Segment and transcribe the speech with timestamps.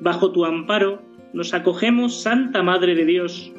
[0.00, 3.52] Bajo tu amparo nos acogemos, Santa Madre de Dios.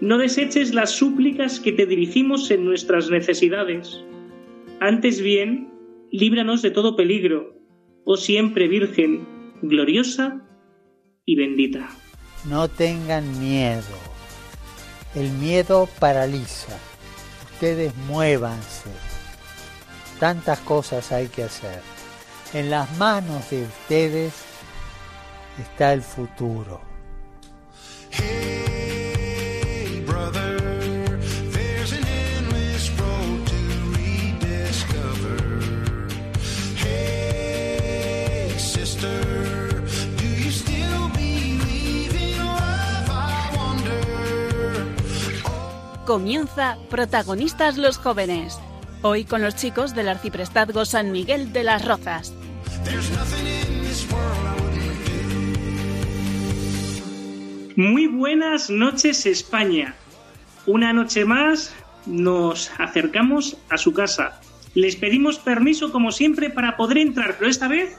[0.00, 4.04] No deseches las súplicas que te dirigimos en nuestras necesidades.
[4.80, 5.72] Antes bien,
[6.10, 7.54] líbranos de todo peligro,
[8.04, 9.26] oh siempre Virgen,
[9.62, 10.46] gloriosa
[11.26, 11.88] y bendita.
[12.48, 13.82] No tengan miedo.
[15.14, 16.78] El miedo paraliza.
[17.52, 18.90] Ustedes muévanse.
[20.18, 21.80] Tantas cosas hay que hacer.
[22.54, 24.49] En las manos de ustedes
[25.60, 26.80] está el futuro.
[46.06, 48.58] Comienza Protagonistas los Jóvenes.
[49.02, 52.32] Hoy con los chicos del Arciprestazgo San Miguel de las Rozas.
[57.80, 59.94] Muy buenas noches España.
[60.66, 64.38] Una noche más nos acercamos a su casa.
[64.74, 67.96] Les pedimos permiso como siempre para poder entrar, pero esta vez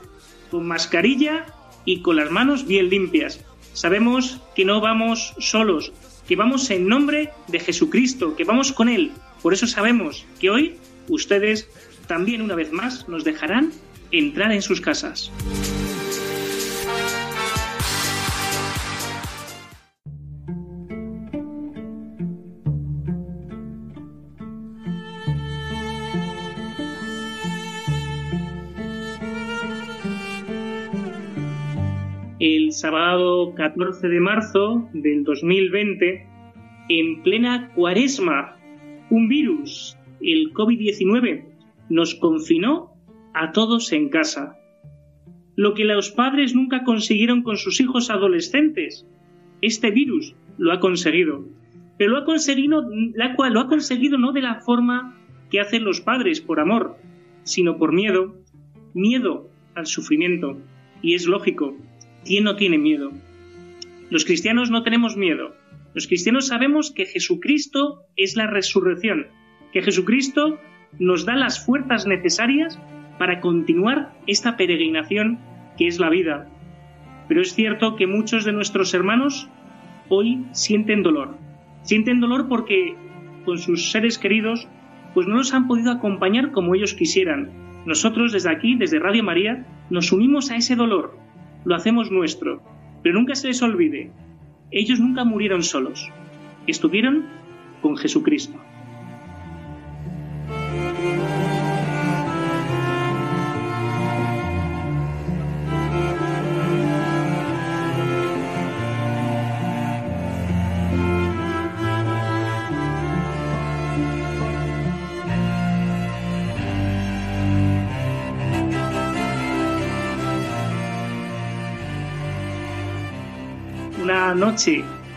[0.52, 1.48] con mascarilla
[1.84, 3.44] y con las manos bien limpias.
[3.74, 5.92] Sabemos que no vamos solos,
[6.28, 9.12] que vamos en nombre de Jesucristo, que vamos con Él.
[9.42, 10.76] Por eso sabemos que hoy
[11.08, 11.68] ustedes
[12.06, 13.72] también una vez más nos dejarán
[14.12, 15.32] entrar en sus casas.
[32.42, 36.26] El sábado 14 de marzo del 2020,
[36.90, 38.58] en plena cuaresma,
[39.12, 41.46] un virus, el COVID-19,
[41.90, 42.96] nos confinó
[43.36, 44.58] a todos en casa.
[45.56, 49.06] Lo que los padres nunca consiguieron con sus hijos adolescentes,
[49.62, 51.46] este virus lo ha conseguido.
[52.00, 55.16] Pero lo ha conseguido, lo ha conseguido no de la forma
[55.52, 56.98] que hacen los padres por amor,
[57.44, 58.36] sino por miedo,
[58.96, 60.58] miedo al sufrimiento.
[61.04, 61.76] Y es lógico,
[62.24, 63.12] ¿Quién no tiene miedo?
[64.12, 65.56] Los cristianos no tenemos miedo.
[65.96, 69.28] Los cristianos sabemos que Jesucristo es la resurrección,
[69.74, 70.60] que Jesucristo
[71.00, 72.80] nos da las fuerzas necesarias
[73.18, 75.40] para continuar esta peregrinación
[75.78, 76.48] que es la vida.
[77.28, 79.50] Pero es cierto que muchos de nuestros hermanos
[80.08, 81.38] hoy sienten dolor.
[81.82, 82.96] Sienten dolor porque
[83.46, 84.68] con sus seres queridos
[85.16, 87.50] pues no los han podido acompañar como ellos quisieran.
[87.86, 91.21] Nosotros desde aquí, desde Radio María, nos unimos a ese dolor
[91.66, 92.62] lo hacemos nuestro.
[93.04, 94.12] Pero nunca se les olvide,
[94.72, 96.10] ellos nunca murieron solos,
[96.68, 97.26] estuvieron
[97.82, 98.58] con Jesucristo.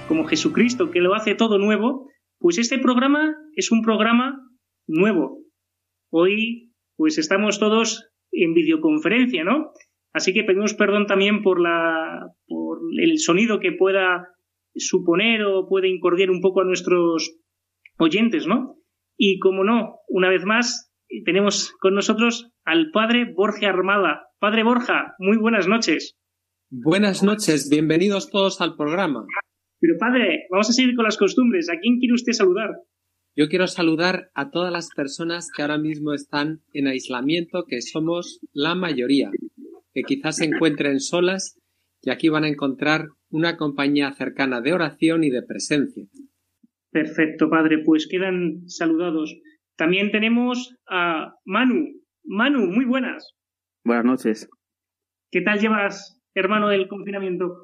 [0.07, 2.09] Como Jesucristo que lo hace todo nuevo,
[2.39, 4.39] pues este programa es un programa
[4.87, 5.41] nuevo.
[6.13, 9.73] Hoy pues estamos todos en videoconferencia, ¿no?
[10.13, 14.29] Así que pedimos perdón también por la por el sonido que pueda
[14.77, 17.37] suponer o puede incordiar un poco a nuestros
[17.99, 18.77] oyentes, ¿no?
[19.17, 20.93] Y como no, una vez más
[21.25, 24.29] tenemos con nosotros al padre Borja Armada.
[24.39, 26.17] Padre Borja, muy buenas noches.
[26.77, 29.25] Buenas noches, bienvenidos todos al programa.
[29.79, 31.71] Pero padre, vamos a seguir con las costumbres.
[31.71, 32.71] ¿A quién quiere usted saludar?
[33.37, 38.41] Yo quiero saludar a todas las personas que ahora mismo están en aislamiento, que somos
[38.53, 39.31] la mayoría,
[39.93, 41.61] que quizás se encuentren solas
[42.03, 46.09] y aquí van a encontrar una compañía cercana de oración y de presencia.
[46.91, 47.85] Perfecto, padre.
[47.85, 49.33] Pues quedan saludados.
[49.77, 52.03] También tenemos a Manu.
[52.25, 53.33] Manu, muy buenas.
[53.85, 54.49] Buenas noches.
[55.31, 57.63] ¿Qué tal llevas, hermano, el confinamiento?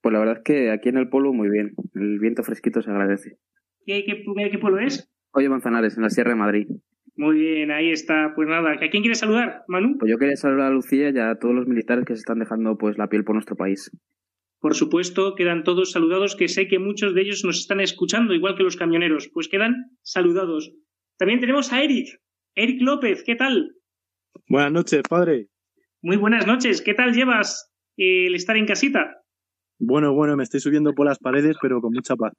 [0.00, 1.74] Pues la verdad es que aquí en el pueblo muy bien.
[1.94, 3.38] El viento fresquito se agradece.
[3.86, 5.10] ¿Qué, qué, pueblo es?
[5.32, 6.66] Oye Manzanares, en la Sierra de Madrid.
[7.14, 8.32] Muy bien, ahí está.
[8.34, 9.98] Pues nada, ¿a quién quieres saludar, Manu?
[9.98, 12.76] Pues yo quería saludar a Lucía y a todos los militares que se están dejando
[12.78, 13.90] pues la piel por nuestro país.
[14.60, 18.56] Por supuesto, quedan todos saludados, que sé que muchos de ellos nos están escuchando, igual
[18.56, 19.28] que los camioneros.
[19.32, 20.72] Pues quedan saludados.
[21.18, 22.20] También tenemos a Eric.
[22.54, 23.76] Eric López, ¿qué tal?
[24.48, 25.48] Buenas noches, padre.
[26.00, 26.80] Muy buenas noches.
[26.80, 27.71] ¿Qué tal llevas
[28.26, 29.22] el estar en casita?
[29.78, 32.32] Bueno, bueno, me estoy subiendo por las paredes, pero con mucha paz.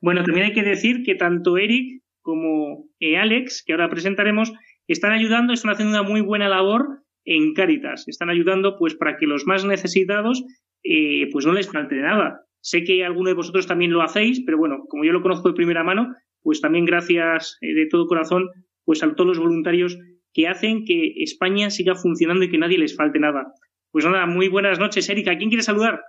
[0.00, 4.52] Bueno, también hay que decir que tanto Eric como eh, Alex, que ahora presentaremos,
[4.86, 8.08] están ayudando, están haciendo una muy buena labor en Cáritas.
[8.08, 10.44] Están ayudando pues para que los más necesitados
[10.82, 12.40] eh, pues no les falte nada.
[12.60, 15.54] Sé que alguno de vosotros también lo hacéis, pero bueno, como yo lo conozco de
[15.54, 18.48] primera mano, pues también gracias eh, de todo corazón
[18.84, 19.98] pues a todos los voluntarios
[20.32, 23.52] que hacen que España siga funcionando y que nadie les falte nada.
[23.98, 25.32] Pues nada, muy buenas noches, Erika.
[25.32, 26.00] ¿A quién quieres saludar?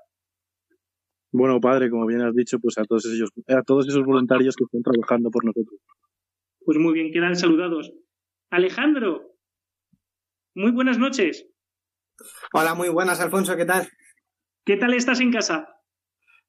[1.32, 4.64] Bueno, padre, como bien has dicho, pues a todos ellos, a todos esos voluntarios que
[4.64, 5.82] están trabajando por nosotros.
[6.64, 7.92] Pues muy bien, quedan saludados.
[8.52, 9.34] Alejandro,
[10.54, 11.48] muy buenas noches.
[12.54, 13.90] Hola, muy buenas, Alfonso, ¿qué tal?
[14.64, 15.68] ¿Qué tal estás en casa?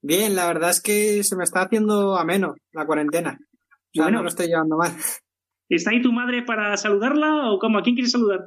[0.03, 3.39] Bien, la verdad es que se me está haciendo ameno la cuarentena.
[3.95, 4.93] bueno, no lo estoy llevando mal.
[5.71, 7.79] ¿Está ahí tu madre para saludarla o cómo?
[7.79, 8.41] ¿A quién quieres saludar?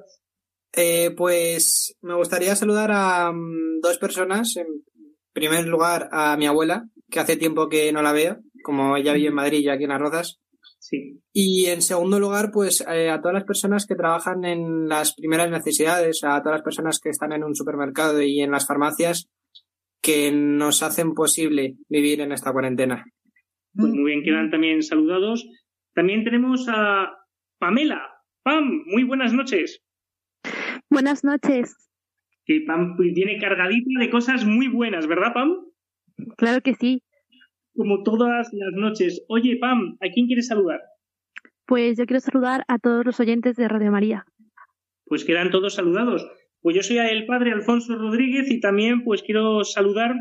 [0.76, 4.56] Eh, pues me gustaría saludar a mm, dos personas.
[4.58, 4.68] En
[5.32, 9.30] primer lugar, a mi abuela, que hace tiempo que no la veo, como ella vive
[9.30, 10.40] en Madrid y aquí en Las Rozas.
[10.80, 11.22] Sí.
[11.32, 15.50] Y en segundo lugar, pues eh, a todas las personas que trabajan en las primeras
[15.50, 19.30] necesidades, a todas las personas que están en un supermercado y en las farmacias,
[20.02, 23.06] que nos hacen posible vivir en esta cuarentena.
[23.74, 25.48] Pues muy bien, quedan también saludados.
[25.94, 27.12] También tenemos a
[27.60, 28.02] Pamela.
[28.44, 29.82] Pam, muy buenas noches.
[30.90, 31.76] Buenas noches.
[32.46, 35.56] Que Pam viene cargadita de cosas muy buenas, ¿verdad, Pam?
[36.38, 37.02] Claro que sí.
[37.76, 39.24] Como todas las noches.
[39.30, 40.82] Oye, Pam, ¿a quién quieres saludar?
[41.66, 44.26] Pues yo quiero saludar a todos los oyentes de Radio María.
[45.06, 46.28] Pues quedan todos saludados.
[46.62, 50.16] Pues yo soy el padre Alfonso Rodríguez y también pues quiero saludar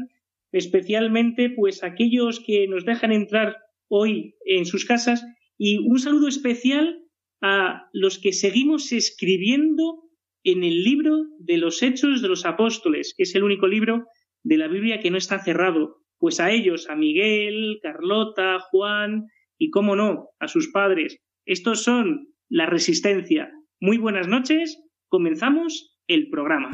[0.52, 3.56] especialmente pues a aquellos que nos dejan entrar
[3.88, 5.24] hoy en sus casas
[5.56, 7.02] y un saludo especial
[7.40, 10.04] a los que seguimos escribiendo
[10.44, 14.06] en el libro de los Hechos de los Apóstoles, que es el único libro
[14.42, 15.96] de la Biblia que no está cerrado.
[16.18, 19.26] Pues a ellos, a Miguel, Carlota, Juan
[19.58, 21.18] y, cómo no, a sus padres.
[21.44, 23.50] Estos son la resistencia.
[23.80, 24.80] Muy buenas noches.
[25.08, 26.70] Comenzamos el programa.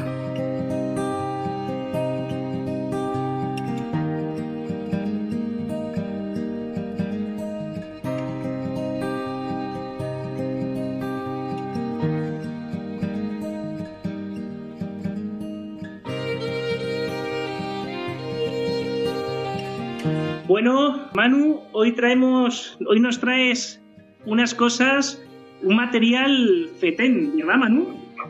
[20.61, 23.81] Bueno, Manu, hoy traemos, hoy nos traes
[24.27, 25.25] unas cosas,
[25.63, 27.87] un material fetén, ¿verdad, Manu?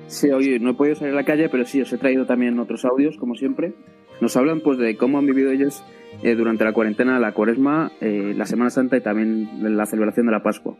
[0.08, 2.58] Sí, oye, no he podido salir a la calle, pero sí, os he traído también
[2.58, 3.72] otros audios, como siempre.
[4.20, 5.82] Nos hablan pues de cómo han vivido ellos
[6.22, 10.32] eh, durante la cuarentena, la cuaresma, eh, la Semana Santa y también la celebración de
[10.32, 10.76] la Pascua.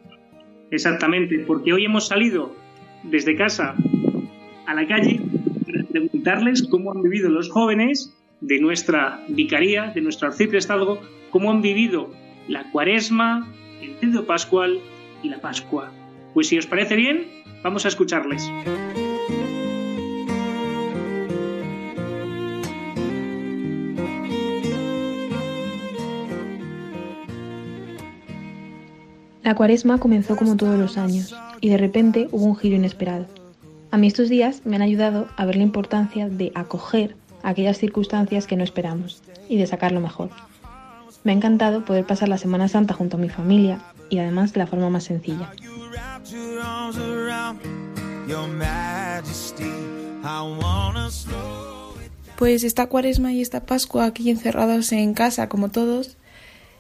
[0.71, 2.55] Exactamente, porque hoy hemos salido
[3.05, 3.75] desde casa
[4.67, 5.19] a la calle
[5.65, 11.63] para preguntarles cómo han vivido los jóvenes de nuestra vicaría, de nuestro arciprestazgo, cómo han
[11.63, 12.13] vivido
[12.47, 13.53] la cuaresma,
[13.83, 14.81] el Trío Pascual
[15.23, 15.93] y la Pascua.
[16.35, 17.27] Pues si os parece bien,
[17.63, 18.51] vamos a escucharles.
[29.43, 33.27] La cuaresma comenzó como todos los años y de repente hubo un giro inesperado.
[33.91, 37.17] A mí estos días me han ayudado a ver la importancia de acoger
[37.49, 40.31] aquellas circunstancias que no esperamos y de sacar lo mejor.
[41.25, 44.59] Me ha encantado poder pasar la Semana Santa junto a mi familia y además de
[44.59, 45.51] la forma más sencilla.
[52.37, 56.17] Pues esta cuaresma y esta Pascua aquí encerrados en casa como todos,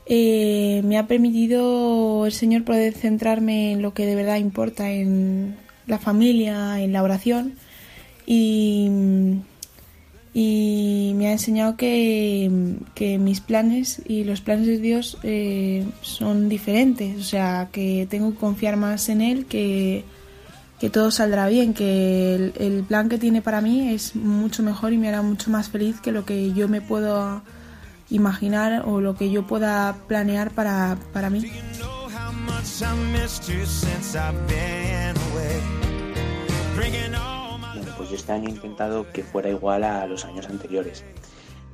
[0.06, 5.56] eh, me ha permitido el Señor poder centrarme en lo que de verdad importa, en
[5.86, 7.54] la familia, en la oración
[8.24, 8.88] y,
[11.16, 12.48] me ha enseñado que,
[13.20, 18.38] mis planes y los planes de Dios eh, son diferentes, o sea, que tengo que
[18.38, 20.04] confiar más en Él, que,
[20.80, 24.92] que todo saldrá bien, que el, el, plan que tiene para mí es mucho mejor
[24.92, 27.42] y me hará mucho más feliz que lo que yo me puedo
[28.10, 31.42] imaginar o lo que yo pueda planear para, para mí.
[38.18, 41.04] Este año he intentado que fuera igual a los años anteriores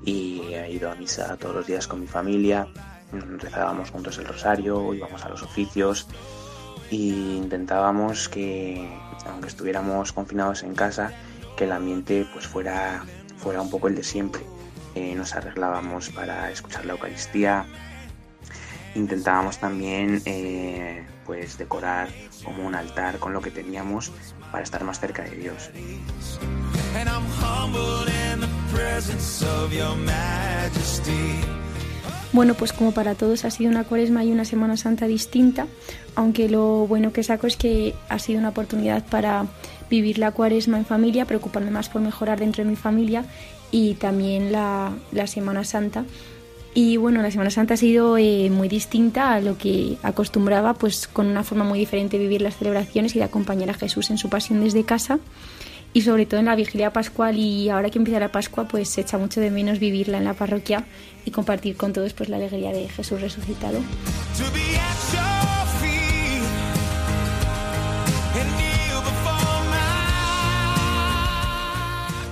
[0.05, 2.69] y he ido a misa todos los días con mi familia,
[3.39, 6.07] rezábamos juntos el rosario, íbamos a los oficios
[6.91, 8.87] e intentábamos que,
[9.25, 11.13] aunque estuviéramos confinados en casa,
[11.57, 13.07] que el ambiente pues fuera,
[13.39, 14.43] fuera un poco el de siempre.
[14.95, 17.65] Eh, nos arreglábamos para escuchar la Eucaristía,
[18.95, 22.09] intentábamos también eh, pues decorar
[22.45, 24.13] como un altar con lo que teníamos
[24.55, 25.69] para estar más cerca de Dios.
[32.33, 35.67] Bueno, pues como para todos ha sido una cuaresma y una Semana Santa distinta,
[36.15, 39.47] aunque lo bueno que saco es que ha sido una oportunidad para
[39.91, 43.25] vivir la cuaresma en familia, preocuparme más por mejorar dentro de mi familia
[43.73, 44.93] y también la,
[45.27, 46.05] Semana Santa.
[46.77, 51.07] Y bueno, la Semana Santa ha sido eh, muy distinta a lo que acostumbraba, pues
[51.07, 54.19] con una forma muy diferente de vivir las celebraciones y de acompañar a Jesús en
[54.19, 55.21] su pasión desde casa
[55.93, 59.03] y sobre todo en la vigilia pascual y ahora que empieza la Pascua pues se
[59.03, 60.85] echa mucho de menos vivirla en la parroquia
[61.25, 63.79] y compartir con todos pues la alegría de Jesús resucitado.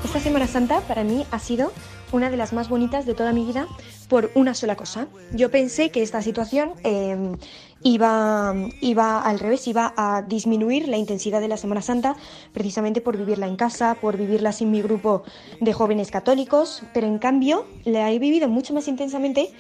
[0.05, 1.73] Esta Semana Santa para mí ha sido
[2.13, 3.67] una de las más bonitas de toda mi vida
[4.09, 5.09] por una sola cosa.
[5.33, 7.37] Yo pensé que esta situación em,
[7.83, 12.17] iba, iba al revés, iba a disminuir la intensidad de la Semana Santa
[12.53, 15.25] precisamente por vivirla en casa, por vivirla sin mi grupo
[15.61, 19.51] de jóvenes católicos, pero en cambio la he vivido mucho más intensamente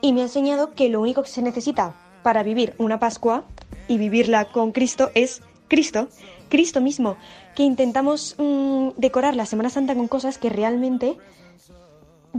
[0.00, 3.44] y me ha enseñado que lo único que se necesita para vivir una Pascua
[3.86, 6.08] y vivirla con Cristo es Cristo,
[6.48, 7.16] Cristo mismo,
[7.54, 11.16] que intentamos mm, decorar la Semana Santa con cosas que realmente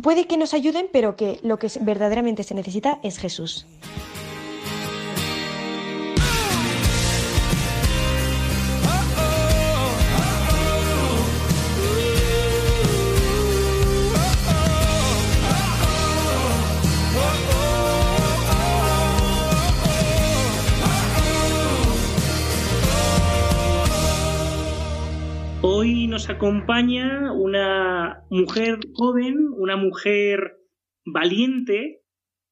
[0.01, 3.65] puede que nos ayuden, pero que lo que verdaderamente se necesita es Jesús.
[25.61, 30.57] Hoy nos acompaña una mujer joven, una mujer
[31.05, 31.99] valiente,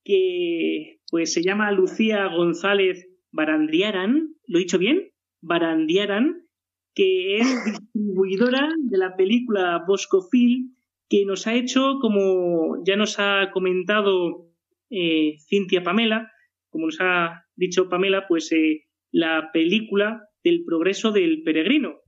[0.04, 5.14] que pues se llama Lucía González Barandriaran, ¿lo he dicho bien?
[5.42, 6.48] Barandiaran,
[6.94, 10.76] que es distribuidora de la película Boscofil,
[11.08, 14.50] que nos ha hecho, como ya nos ha comentado
[14.90, 16.30] eh, Cintia Pamela,
[16.70, 22.02] como nos ha dicho Pamela, pues eh, la película del progreso del peregrino,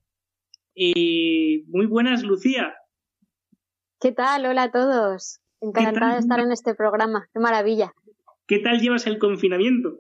[0.76, 2.74] eh, muy buenas, Lucía.
[4.00, 4.46] ¿Qué tal?
[4.46, 5.40] Hola a todos.
[5.62, 7.28] Encantada de estar en este programa.
[7.34, 7.92] Qué maravilla.
[8.48, 10.00] ¿Qué tal llevas el confinamiento?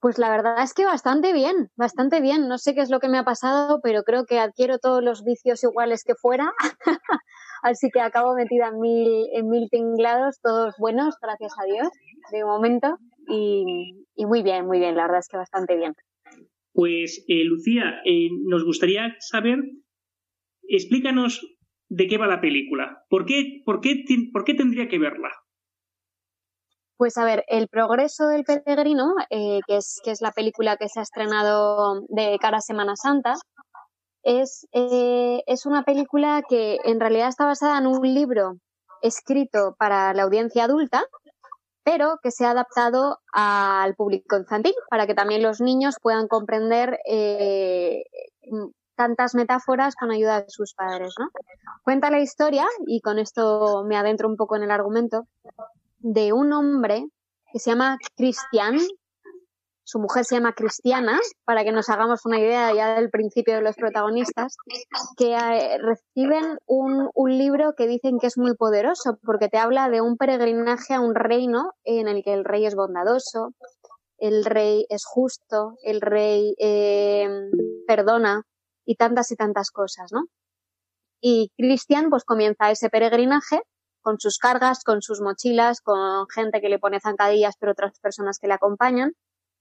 [0.00, 2.46] Pues la verdad es que bastante bien, bastante bien.
[2.46, 5.24] No sé qué es lo que me ha pasado, pero creo que adquiero todos los
[5.24, 6.52] vicios iguales que fuera.
[7.62, 11.88] Así que acabo metida en mil, en mil tinglados, todos buenos, gracias a Dios,
[12.30, 12.96] de momento.
[13.28, 15.94] y muy bien, muy bien, la verdad es que bastante bien.
[16.76, 19.60] Pues, eh, Lucía, eh, nos gustaría saber,
[20.68, 21.40] explícanos
[21.88, 23.02] de qué va la película.
[23.08, 25.30] ¿Por qué, por qué, por qué tendría que verla?
[26.98, 30.90] Pues a ver, El progreso del peregrino, eh, que, es, que es la película que
[30.90, 33.36] se ha estrenado de cara a Semana Santa,
[34.22, 38.58] es, es una película que en realidad está basada en un libro
[39.00, 41.04] escrito para la audiencia adulta,
[41.86, 46.98] pero que se ha adaptado al público infantil para que también los niños puedan comprender
[47.08, 48.02] eh,
[48.96, 51.14] tantas metáforas con ayuda de sus padres.
[51.16, 51.28] ¿no?
[51.84, 55.28] Cuenta la historia, y con esto me adentro un poco en el argumento,
[56.00, 57.06] de un hombre
[57.52, 58.78] que se llama Cristian,
[59.86, 63.62] su mujer se llama Cristiana, para que nos hagamos una idea ya del principio de
[63.62, 64.56] los protagonistas,
[65.16, 70.00] que eh, reciben un, libro que dicen que es muy poderoso, porque te habla de
[70.00, 73.52] un peregrinaje a un reino en el que el rey es bondadoso,
[74.18, 77.28] el rey es justo, el rey eh,
[77.86, 78.42] perdona
[78.84, 80.24] y tantas y tantas cosas, ¿no?
[81.20, 83.60] Y Cristian pues comienza ese peregrinaje
[84.00, 88.38] con sus cargas, con sus mochilas, con gente que le pone zancadillas, pero otras personas
[88.40, 89.12] que le acompañan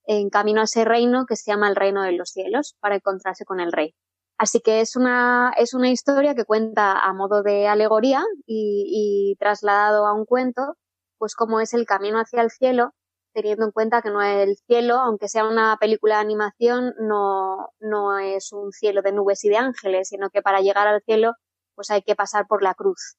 [0.08, 3.46] en camino a ese reino que se llama el reino de los cielos para encontrarse
[3.46, 3.96] con el rey.
[4.38, 10.06] Así que es una, es una historia que cuenta a modo de alegoría y, trasladado
[10.08, 10.76] a un cuento,
[11.18, 12.92] pues cómo es el camino hacia el cielo,
[13.34, 17.70] teniendo en cuenta que no es el cielo, aunque sea una película de animación, no,
[17.80, 21.34] no es un cielo de nubes y de ángeles, sino que para llegar al cielo
[21.76, 23.18] pues hay que pasar por la cruz.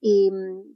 [0.00, 0.30] y,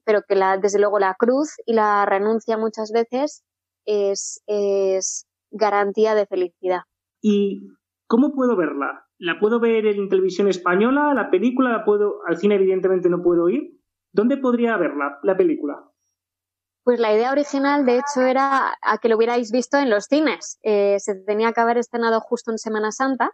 [0.04, 3.44] pero que la, desde luego la cruz y la renuncia muchas veces
[3.84, 6.82] es, es garantía de felicidad.
[7.20, 7.68] ¿Y
[8.06, 9.06] cómo puedo verla?
[9.18, 11.12] ¿La puedo ver en televisión española?
[11.14, 13.78] ¿La película la puedo, al cine evidentemente no puedo ir?
[14.12, 15.88] ¿Dónde podría verla, la película?
[16.84, 20.58] Pues la idea original, de hecho, era a que lo hubierais visto en los cines.
[20.62, 23.30] Eh, se tenía que haber estrenado justo en Semana Santa,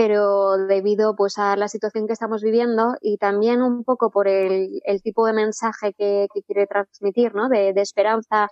[0.00, 4.80] pero debido pues a la situación que estamos viviendo y también un poco por el,
[5.02, 7.50] tipo de mensaje que, quiere transmitir, ¿no?
[7.50, 8.48] De, esperanza,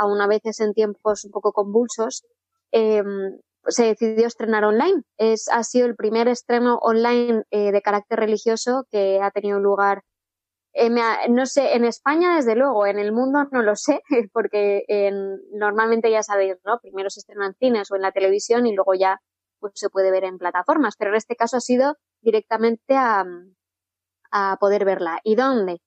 [0.00, 2.24] aún a veces en tiempos un poco convulsos,
[2.72, 5.02] em, se decidió estrenar online.
[5.18, 10.02] Es, ha sido el primer estreno online eh, de carácter religioso que ha tenido lugar
[11.28, 14.02] no sé, en España desde luego, en el mundo no lo sé,
[14.32, 14.84] porque
[15.52, 16.78] normalmente ya sabéis, ¿no?
[16.80, 19.20] Primero se estrena en cines o en la televisión y luego ya
[19.58, 23.24] pues se puede ver en plataformas, pero en este caso ha sido directamente a,
[24.30, 25.20] a poder verla.
[25.22, 25.82] ¿Y dónde?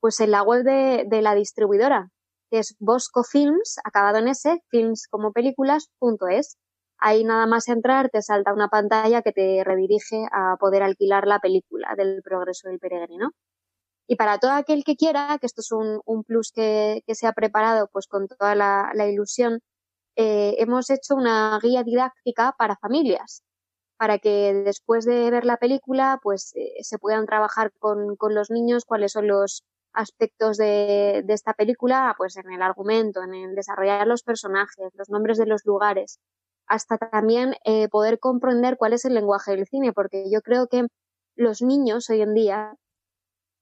[0.00, 2.08] Pues en la web de, de la distribuidora,
[2.50, 6.56] que es Bosco Films, acabado en S, films como películas, punto es.
[6.98, 11.38] Ahí nada más entrar te salta una pantalla que te redirige a poder alquilar la
[11.38, 13.30] película del progreso del peregrino.
[14.08, 17.26] Y para todo aquel que quiera, que esto es un, un plus que, que, se
[17.26, 19.60] ha preparado pues con toda la, la ilusión,
[20.16, 23.44] eh, hemos hecho una guía didáctica para familias,
[23.98, 28.50] para que después de ver la película pues eh, se puedan trabajar con, con, los
[28.50, 34.06] niños cuáles son los aspectos de, esta película, pues en el argumento, en el desarrollar
[34.06, 36.18] los personajes, los nombres de los lugares,
[36.66, 40.86] hasta también eh, poder comprender cuál es el lenguaje del cine, porque yo creo que
[41.36, 42.74] los niños hoy en día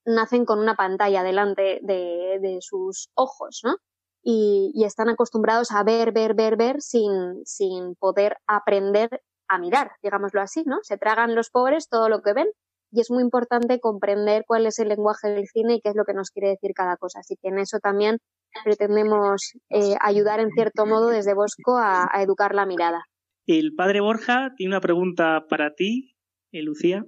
[0.04, 3.76] nacen con una pantalla delante de, de sus ojos, ¿no?
[4.22, 9.92] Y, y, están acostumbrados a ver, ver, ver, ver sin, sin poder aprender a mirar,
[10.02, 10.78] digámoslo así, ¿no?
[10.82, 12.48] Se tragan los pobres todo lo que ven
[12.90, 16.04] y es muy importante comprender cuál es el lenguaje del cine y qué es lo
[16.04, 17.20] que nos quiere decir cada cosa.
[17.20, 18.18] Así que en eso también
[18.64, 23.04] pretendemos eh, ayudar en cierto modo desde Bosco a, a, educar la mirada.
[23.46, 26.16] El padre Borja tiene una pregunta para ti,
[26.52, 27.04] eh, Lucía.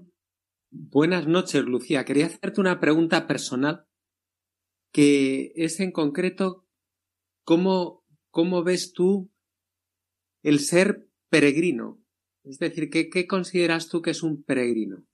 [0.71, 2.05] Buenas noches, Lucía.
[2.05, 3.87] Quería hacerte una pregunta personal
[4.93, 6.67] que es en concreto
[7.45, 9.31] cómo, cómo ves tú
[10.43, 12.01] el ser peregrino.
[12.45, 15.08] Es decir, ¿qué, qué consideras tú que es un peregrino?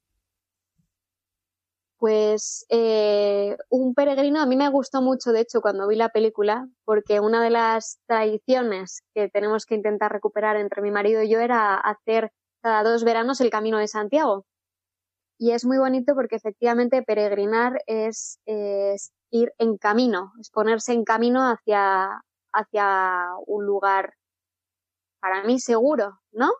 [2.05, 6.69] Pues eh, un peregrino a mí me gustó mucho, de hecho, cuando vi la película,
[6.85, 11.40] porque una de las tradiciones que tenemos que intentar recuperar entre mi marido y yo
[11.40, 14.45] era hacer cada dos veranos el Camino de Santiago.
[15.38, 21.05] Y es muy bonito porque efectivamente peregrinar es, es ir en camino, es ponerse en
[21.05, 22.21] camino hacia,
[22.53, 24.12] hacia un lugar
[25.21, 26.51] para mí seguro, ¿no?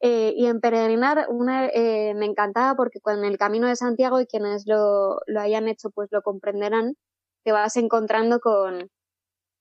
[0.00, 4.26] Eh, y en peregrinar una, eh, me encantaba porque con el camino de Santiago y
[4.26, 6.94] quienes lo, lo hayan hecho pues lo comprenderán,
[7.44, 8.90] te vas encontrando con,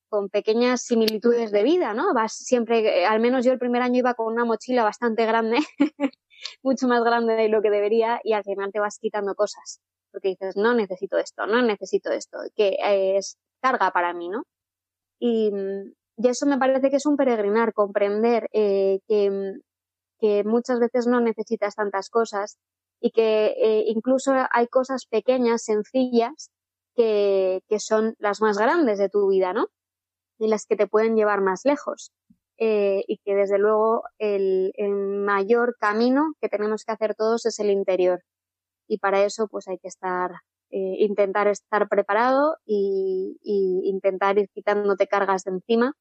[0.10, 2.14] con pequeñas similitudes de vida, ¿no?
[2.14, 5.58] Vas siempre, al menos yo el primer año iba con una mochila bastante grande
[6.64, 9.82] mucho más grande de lo que debería y al final te vas quitando cosas.
[10.12, 12.78] Porque dices, no necesito esto, no necesito esto, que
[13.18, 14.44] es carga para mí, ¿no?
[15.20, 15.52] Y,
[16.18, 19.60] y eso me parece que es un peregrinar, comprender eh, que,
[20.20, 22.58] que, muchas veces no necesitas tantas cosas
[23.00, 26.52] y que eh, incluso hay cosas pequeñas, sencillas,
[26.96, 29.68] que, que son las más grandes de tu vida, ¿no?
[30.40, 32.12] Y las que te pueden llevar más lejos
[32.58, 37.60] eh, y que desde luego el, el, mayor camino que tenemos que hacer todos es
[37.60, 38.24] el interior.
[38.88, 40.32] Y para eso pues hay que estar,
[40.72, 45.94] eh, intentar estar preparado y, y, intentar ir quitándote cargas de encima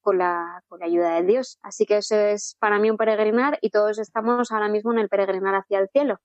[0.00, 1.58] con la, con la ayuda de Dios.
[1.62, 5.08] Así que eso es para mí un peregrinar y todos estamos ahora mismo en el
[5.08, 6.18] peregrinar hacia el cielo.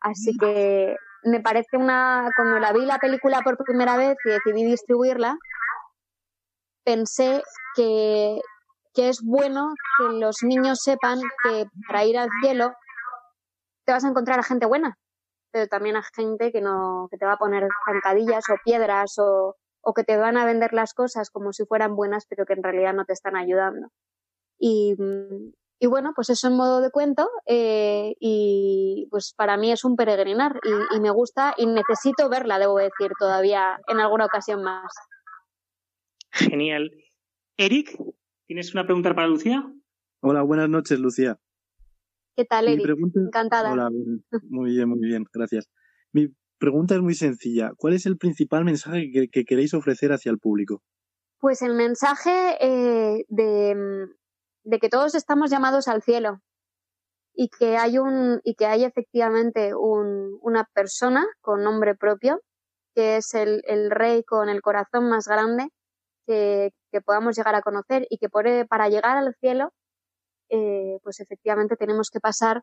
[0.00, 4.64] Así que me parece una, cuando la vi la película por primera vez y decidí
[4.64, 5.36] distribuirla,
[6.84, 7.42] pensé
[7.76, 8.40] que
[8.94, 12.72] que es bueno que los niños sepan que para ir al cielo
[13.84, 14.98] te vas a encontrar a gente buena,
[15.50, 19.56] pero también a gente que no, que te va a poner zancadillas o piedras o,
[19.82, 22.62] o que te van a vender las cosas como si fueran buenas, pero que en
[22.62, 23.88] realidad no te están ayudando.
[24.58, 24.96] Y,
[25.78, 29.96] y bueno, pues eso en modo de cuento, eh, y pues para mí es un
[29.96, 34.92] peregrinar y, y me gusta y necesito verla, debo decir, todavía en alguna ocasión más.
[36.30, 36.90] Genial.
[37.58, 37.98] Eric,
[38.52, 39.66] ¿Tienes una pregunta para Lucía?
[40.20, 41.38] Hola, buenas noches, Lucía.
[42.36, 42.82] ¿Qué tal, Eric?
[42.82, 43.18] Pregunta...
[43.18, 43.72] Encantada.
[43.72, 43.88] Hola,
[44.50, 45.70] muy bien, muy bien, gracias.
[46.12, 46.28] Mi
[46.62, 47.72] pregunta es muy sencilla.
[47.76, 50.80] ¿Cuál es el principal mensaje que, que queréis ofrecer hacia el público?
[51.40, 54.06] Pues el mensaje eh, de,
[54.62, 56.40] de, que todos estamos llamados al cielo
[57.34, 62.40] y que hay un y que hay efectivamente un, una persona con nombre propio
[62.94, 65.66] que es el, rey con el corazón más grande
[66.28, 69.72] que, que podamos llegar a conocer y que por, para llegar al cielo,
[70.48, 72.62] eh, pues efectivamente tenemos que pasar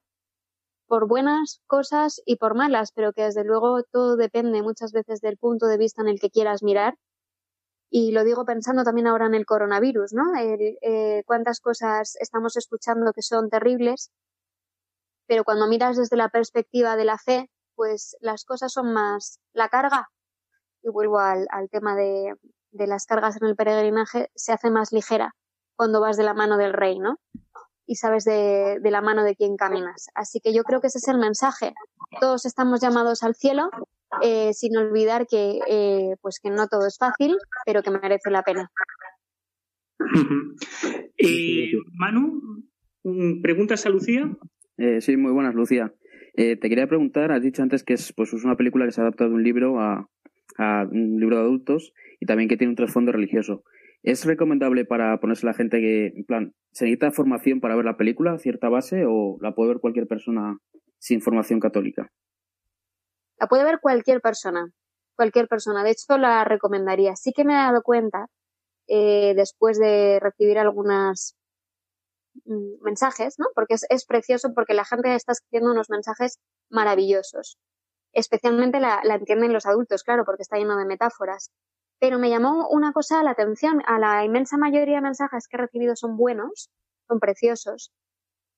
[0.89, 5.38] por buenas cosas y por malas, pero que desde luego todo depende muchas veces del
[5.38, 6.95] punto de vista en el que quieras mirar.
[7.91, 10.23] Y lo digo pensando también ahora en el coronavirus, ¿no?
[10.36, 14.12] Eh, cuántas cosas estamos escuchando que son terribles,
[15.28, 19.69] pero cuando miras desde la perspectiva de la fe, pues las cosas son más la
[19.69, 20.10] carga.
[20.82, 22.34] Y vuelvo al, tema de,
[22.71, 25.36] de las cargas en el peregrinaje, se hace más ligera
[25.75, 27.19] cuando vas de la mano del rey, ¿no?
[27.89, 30.10] Y sabes de, la mano de quién caminas.
[30.13, 31.73] Así que yo creo que ese es el mensaje.
[32.21, 33.71] Todos estamos llamados al cielo,
[34.21, 38.43] eh, sin olvidar que, eh, pues que no todo es fácil, pero que merece la
[38.43, 38.71] pena.
[41.21, 42.63] Eh, Manu,
[43.41, 44.32] ¿preguntas a Lucía?
[45.02, 45.93] sí, muy buenas, Lucía.
[46.34, 49.25] te quería preguntar, has dicho antes que es, pues, es una película que se adapta
[49.25, 50.08] de un libro a,
[50.58, 53.65] a un libro de adultos y también que tiene un trasfondo religioso.
[54.02, 57.98] ¿Es recomendable para ponerse la gente que, en plan, se necesita formación para ver la
[57.98, 60.58] película, cierta base, o la puede ver cualquier persona
[61.00, 62.10] sin formación católica?
[63.38, 64.72] La puede ver cualquier persona,
[65.16, 65.84] cualquier persona.
[65.84, 67.16] De hecho, la recomendaría.
[67.16, 68.28] Sí que me he dado cuenta,
[68.88, 71.36] eh, después de recibir algunos
[72.46, 73.48] mm, mensajes, ¿no?
[73.54, 77.58] Porque es, precioso, porque la gente está escribiendo unos mensajes maravillosos.
[78.14, 81.52] Especialmente la entienden los adultos, claro, porque está lleno de metáforas
[82.00, 83.82] pero me llamó una cosa la atención.
[83.86, 86.70] A la inmensa mayoría de mensajes que he recibido son buenos,
[87.08, 87.92] son preciosos.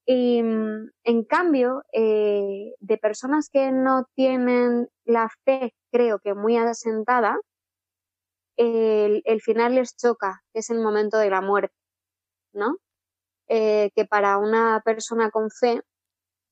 [0.05, 6.57] Y mm, en cambio, eh, de personas que no tienen la fe, creo que muy
[6.57, 7.39] asentada,
[8.57, 11.75] el, final les choca, que es el momento de la muerte,
[12.53, 12.77] ¿no?
[13.47, 15.81] Eh, que para una persona con fe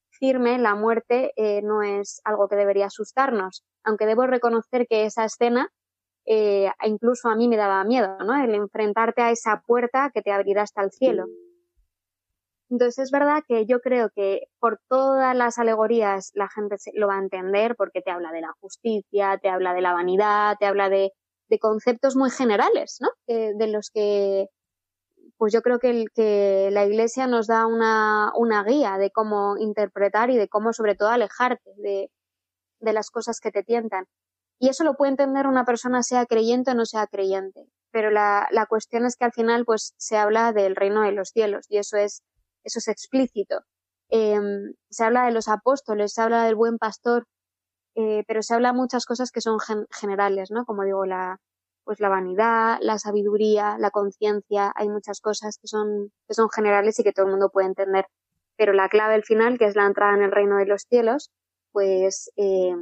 [0.09, 5.25] firme, la muerte eh, no es algo que debería asustarnos, aunque debo reconocer que esa
[5.25, 5.71] escena
[6.25, 8.35] eh, incluso a mí me daba miedo, ¿no?
[8.41, 11.25] El enfrentarte a esa puerta que te abrirá hasta el cielo.
[12.69, 17.15] Entonces es verdad que yo creo que por todas las alegorías la gente lo va
[17.15, 20.89] a entender porque te habla de la justicia, te habla de la vanidad, te habla
[20.89, 21.11] de,
[21.59, 23.09] conceptos muy generales, ¿no?
[23.25, 24.49] de los que
[25.39, 29.57] pues yo creo que, el, que la Iglesia nos da una, una, guía de cómo
[29.57, 32.11] interpretar y de cómo sobre todo alejarte de,
[32.81, 34.05] de las cosas que te tientan.
[34.59, 37.65] Y eso lo puede entender una persona sea creyente o no sea creyente.
[37.91, 41.29] Pero la, la cuestión es que al final pues se habla del reino de los
[41.29, 42.23] cielos y eso es,
[42.63, 43.61] eso es explícito.
[44.09, 47.25] Em, se habla de los apóstoles, se habla del buen pastor,
[47.95, 49.57] eh, pero se habla muchas cosas que son
[49.91, 50.65] generales, ¿no?
[50.65, 51.39] Como digo, la,
[51.83, 56.99] pues la vanidad, la sabiduría, la conciencia, hay muchas cosas que son, que son generales
[56.99, 58.05] y que todo el mundo puede entender.
[58.57, 61.31] Pero la clave al final, que es la entrada en el reino de los cielos,
[61.71, 62.75] pues eh,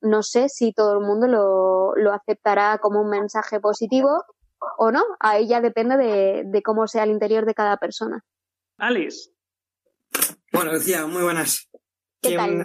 [0.00, 4.24] no sé si todo el mundo lo, lo aceptará como un mensaje positivo
[4.78, 5.02] o no.
[5.18, 8.24] Ahí ya depende de, cómo sea el interior de cada persona.
[8.78, 9.30] Alex.
[10.52, 11.68] Bueno, decía, muy buenas.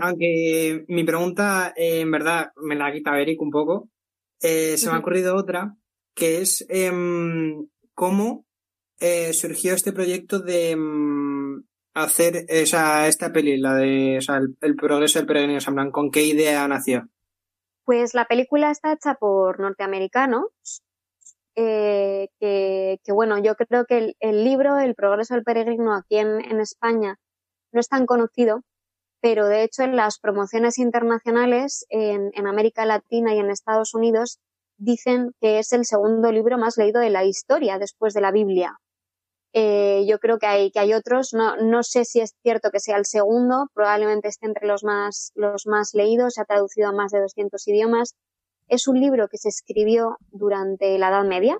[0.02, 3.89] aunque mi pregunta, eh, en verdad, me la quita Eric un poco,
[4.41, 5.76] eh, se me ha ocurrido otra,
[6.13, 8.45] que es em, cómo
[9.00, 14.17] eh, surgió este proyecto de em, hacer esa, esta peli, la de
[14.62, 17.08] el, progreso del peregrino San ¿con qué idea nació?
[17.86, 20.50] Pues la película está hecha por norteamericanos,
[21.56, 27.17] eh, que, bueno, yo creo que el, libro, El progreso del peregrino, aquí en, España
[27.71, 28.62] no es tan conocido,
[29.21, 34.39] pero de hecho en las promociones internacionales en, en América Latina y en Estados Unidos
[34.78, 38.80] dicen que es el segundo libro más leído de la historia después de la Biblia.
[39.58, 42.82] Eh, yo creo que hay, que hay otros, no, no sé si es cierto que
[42.82, 46.91] sea el segundo, probablemente esté entre los más, los más leídos, se ha traducido a
[46.91, 48.15] más de 200 idiomas.
[48.68, 51.58] Es un libro que se escribió durante la Edad Media,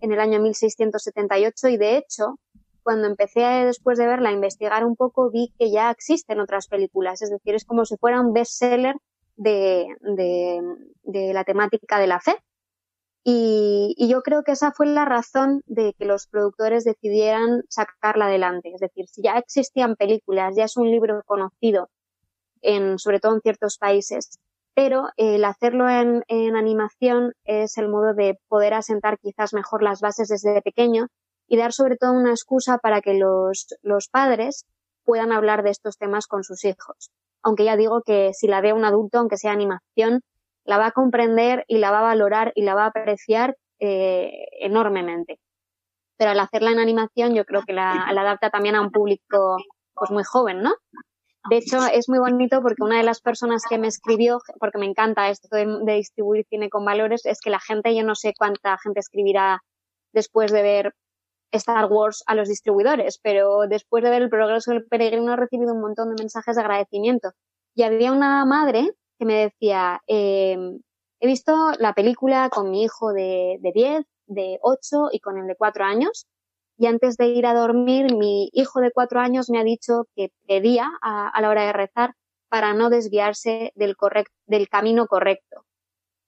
[0.00, 2.38] en el año 1678, y de hecho,
[2.82, 7.20] cuando empecé después de verla a investigar un poco, vi que ya existen otras películas,
[7.20, 8.96] es decir, es como si fuera un bestseller
[9.36, 10.62] de, de,
[11.02, 12.38] de la temática de la fe.
[13.24, 18.72] Y, yo creo que esa fue la razón de que los productores decidieran sacarla adelante.
[18.74, 21.88] Es decir, si ya existían películas, ya es un libro conocido,
[22.62, 24.38] en, sobre todo en ciertos países,
[24.74, 30.00] pero el hacerlo en, en animación es el modo de poder asentar quizás mejor las
[30.00, 31.08] bases desde pequeño
[31.46, 34.64] y dar sobre todo una excusa para que los, los padres
[35.04, 37.10] puedan hablar de estos temas con sus hijos.
[37.42, 40.22] Aunque ya digo que si la ve un adulto, aunque sea animación,
[40.64, 44.46] la va a comprender y la va a valorar y la va a apreciar eh,
[44.60, 45.38] enormemente.
[46.16, 49.56] Pero al hacerla en animación yo creo que la, adapta también a un público
[49.94, 50.74] pues muy joven, ¿no?
[51.50, 54.86] De hecho, es muy bonito porque una de las personas que me escribió, porque me
[54.86, 58.32] encanta esto de, de, distribuir cine con valores, es que la gente, yo no sé
[58.38, 59.60] cuánta gente escribirá
[60.12, 60.94] después de ver
[61.52, 65.74] Star Wars a los distribuidores, pero después de ver el progreso del peregrino he recibido
[65.74, 67.30] un montón de mensajes de agradecimiento.
[67.74, 70.56] Y había una madre que me decía, eh,
[71.20, 75.46] he visto la película con mi hijo de, de 10, de 8 y con el
[75.46, 76.26] de 4 años.
[76.76, 80.32] Y antes de ir a dormir, mi hijo de 4 años me ha dicho que
[80.48, 82.14] pedía a, a la hora de rezar
[82.48, 85.64] para no desviarse del, correct, del camino correcto.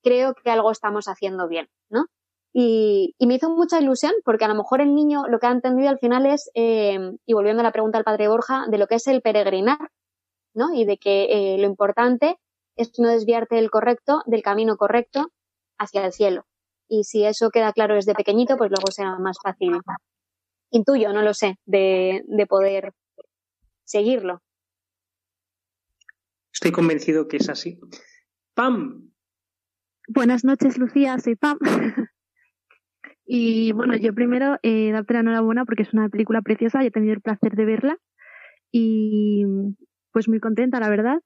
[0.05, 2.07] Creo que algo estamos haciendo bien, ¿no?
[2.53, 5.51] Y, y, me hizo mucha ilusión porque a lo mejor el niño lo que ha
[5.51, 8.87] entendido al final es, eh, y volviendo a la pregunta del padre Borja, de lo
[8.87, 9.91] que es el peregrinar,
[10.55, 10.73] ¿no?
[10.73, 12.39] Y de que eh, lo importante
[12.77, 15.33] es no desviarte del correcto, del camino correcto
[15.79, 16.47] hacia el cielo.
[16.89, 19.81] Y si eso queda claro desde pequeñito, pues luego será más fácil.
[20.71, 22.93] Intuyo, no lo sé, de, de poder
[23.85, 24.43] seguirlo.
[26.53, 27.81] Estoy convencido que es así.
[28.55, 29.13] Pam.
[30.07, 31.59] Buenas noches, Lucía, soy Pam.
[33.27, 36.91] Y bueno, yo primero eh, darte la enhorabuena porque es una película preciosa y he
[36.91, 37.97] tenido el placer de verla.
[38.71, 39.45] Y
[40.13, 41.21] pues muy contenta, la verdad.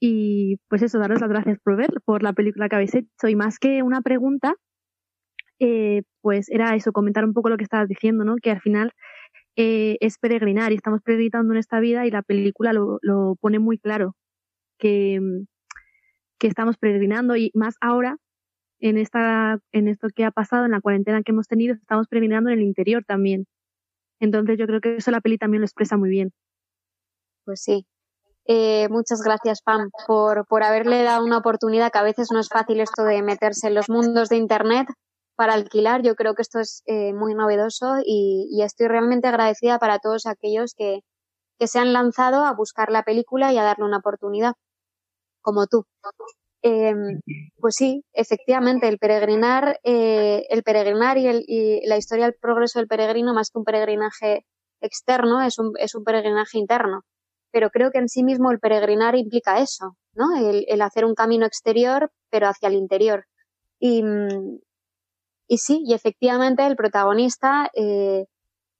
[0.00, 3.28] Y pues eso, daros las gracias por ver, por la película que habéis hecho.
[3.28, 4.54] Y más que una pregunta,
[5.58, 8.36] eh, pues era eso, comentar un poco lo que estabas diciendo, ¿no?
[8.36, 8.92] Que al final
[9.56, 13.58] eh, es peregrinar y estamos peregrinando en esta vida y la película lo, lo pone
[13.58, 14.14] muy claro.
[14.78, 15.20] Que,
[16.38, 18.16] que estamos peregrinando y más ahora
[18.80, 22.50] en esta en esto que ha pasado en la cuarentena que hemos tenido estamos peregrinando
[22.50, 23.46] en el interior también
[24.20, 26.32] entonces yo creo que eso la peli también lo expresa muy bien
[27.44, 27.86] pues sí
[28.48, 32.48] eh, muchas gracias Pam por por haberle dado una oportunidad que a veces no es
[32.48, 34.88] fácil esto de meterse en los mundos de internet
[35.36, 39.98] para alquilar yo creo que esto es eh, muy novedoso y, estoy realmente agradecida para
[40.00, 41.00] todos aquellos que
[41.58, 44.54] que se han lanzado a buscar la película y a darle una oportunidad
[45.42, 45.84] como tú
[46.62, 46.94] eh,
[47.60, 52.78] pues sí, efectivamente, el peregrinar, eh, el peregrinar y, el, y, la historia del progreso
[52.80, 54.44] del peregrino, más que un peregrinaje
[54.80, 57.02] externo, es un, es un peregrinaje interno.
[57.50, 60.36] Pero creo que en sí mismo el peregrinar implica eso, ¿no?
[60.36, 63.24] El, hacer un camino exterior, pero hacia el interior.
[63.80, 64.02] Y,
[65.46, 68.26] y sí, y efectivamente el protagonista, eh,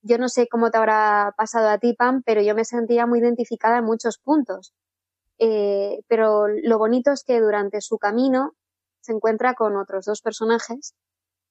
[0.02, 3.20] yo no sé cómo te habrá pasado a ti, Pam, pero yo me sentía muy
[3.20, 4.72] identificada en muchos puntos
[5.38, 8.54] eh, pero lo bonito es que durante su camino
[9.00, 10.94] se encuentra con otros dos personajes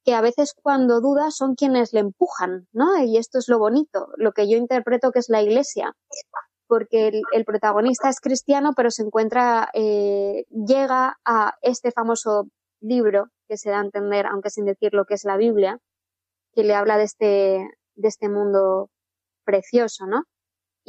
[0.04, 2.98] que a veces cuando duda son quienes le empujan, ¿no?
[3.04, 5.96] Y esto es lo bonito, lo que yo interpreto que es la iglesia,
[6.68, 12.48] porque el, protagonista es cristiano, pero se encuentra, eh, llega a este famoso
[12.82, 15.80] libro que se da a entender, aunque sin decir lo que es la Biblia,
[16.54, 18.90] que le habla de este, de este mundo
[19.46, 20.24] precioso, ¿no?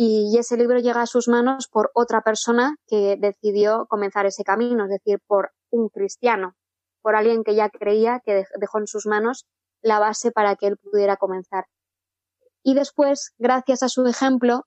[0.00, 4.84] y ese libro llega a sus manos por otra persona que decidió comenzar ese camino,
[4.84, 6.54] es decir, por un cristiano,
[7.02, 9.44] por alguien que ya creía que dejó en sus manos
[9.82, 11.64] la base para que él pudiera comenzar.
[12.62, 14.66] Y después, gracias a su ejemplo,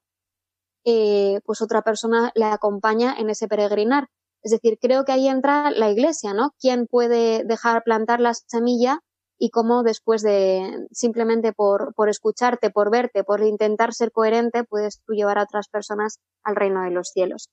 [0.86, 4.08] eh, pues otra persona le acompaña en ese peregrinar.
[4.44, 6.52] Es decir, creo que ahí entra la iglesia, ¿no?
[6.60, 9.00] ¿Quién puede dejar plantar la semilla
[9.38, 15.02] y cómo después de simplemente por, por escucharte, por verte, por intentar ser coherente, puedes
[15.04, 17.50] tú llevar a otras personas al reino de los cielos.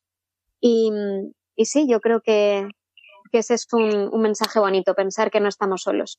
[0.61, 0.91] Y,
[1.57, 2.69] sí, yo creo que,
[3.33, 6.19] que ese es un, un mensaje bonito, pensar que no estamos solos.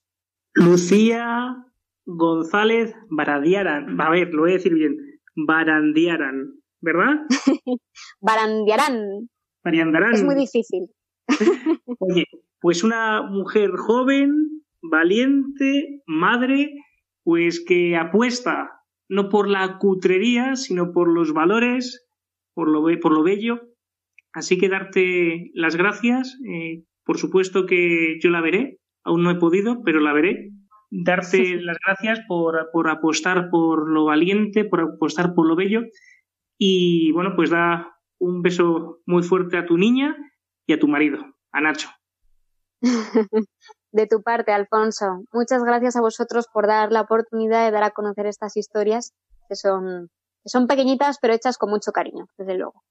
[0.54, 1.66] Lucía
[2.06, 4.98] González Baradiaran, a ver, lo voy a decir bien,
[5.36, 7.16] Barandiaran, ¿verdad?
[8.22, 9.30] Barandiaran.
[9.64, 10.14] Barandiaran.
[10.14, 10.88] Es muy difícil.
[12.00, 12.26] Oye,
[12.60, 16.74] pues una mujer joven, valiente, madre,
[17.24, 22.08] pues que apuesta no por la cutrería, sino por los valores,
[22.54, 23.62] por lo, por lo bello.
[24.34, 26.38] Así que darte las gracias.
[26.48, 30.52] Eh, por supuesto que yo la veré, aún no he podido, pero la veré.
[30.92, 35.82] Darte las gracias por, por apostar por lo valiente, por apostar por lo bello.
[36.60, 40.16] Y bueno, pues da un beso muy fuerte a tu niña
[40.68, 41.90] y a tu marido, a Nacho.
[43.92, 45.24] de tu parte, Alfonso.
[45.32, 49.14] Muchas gracias a vosotros por dar la oportunidad de dar a conocer estas historias
[49.48, 50.10] que son,
[50.44, 52.84] que son pequeñitas pero hechas con mucho cariño, desde luego.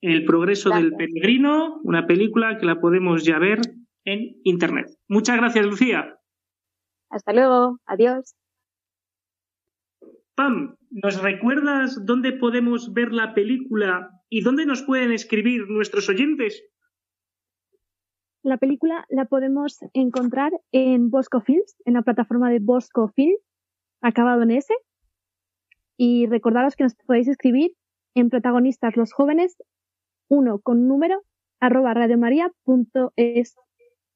[0.00, 0.90] El progreso gracias.
[0.90, 3.60] del peregrino, una película que la podemos ya ver
[4.04, 4.86] en Internet.
[5.08, 6.18] Muchas gracias, Lucía.
[7.10, 7.78] Hasta luego.
[7.86, 8.34] Adiós.
[10.36, 16.62] Pam, ¿nos recuerdas dónde podemos ver la película y dónde nos pueden escribir nuestros oyentes?
[18.42, 23.40] La película la podemos encontrar en Bosco Films, en la plataforma de Bosco Films,
[24.02, 24.72] acabado en S.
[25.96, 27.72] Y recordaros que nos podéis escribir
[28.14, 29.56] en protagonistas los jóvenes
[30.28, 31.22] uno con número,
[31.60, 33.56] arroba radiomaria.es.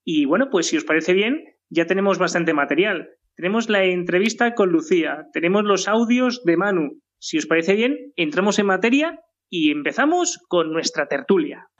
[0.05, 3.09] Y bueno, pues si os parece bien, ya tenemos bastante material.
[3.41, 7.01] Tenemos la entrevista con Lucía, tenemos los audios de Manu.
[7.19, 11.71] Si os parece bien, entramos en materia y empezamos con nuestra tertulia.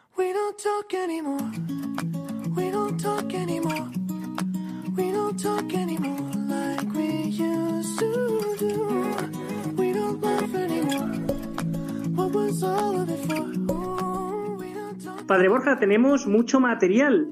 [15.27, 17.29] Padre Borja, tenemos mucho material.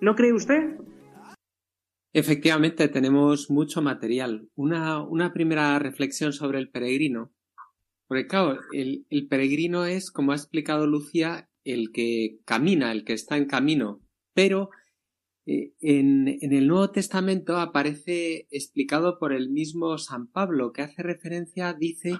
[0.00, 0.81] ¿No cree usted?
[2.12, 4.48] Efectivamente, tenemos mucho material.
[4.54, 7.32] Una, una primera reflexión sobre el peregrino.
[8.06, 13.14] Porque claro, el, el peregrino es, como ha explicado Lucía, el que camina, el que
[13.14, 14.02] está en camino.
[14.34, 14.68] Pero
[15.46, 21.02] eh, en, en, el Nuevo Testamento aparece explicado por el mismo San Pablo, que hace
[21.02, 22.18] referencia, dice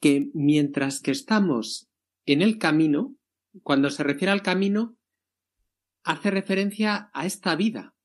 [0.00, 1.88] que mientras que estamos
[2.24, 3.14] en el camino,
[3.62, 4.96] cuando se refiere al camino,
[6.04, 7.95] hace referencia a esta vida,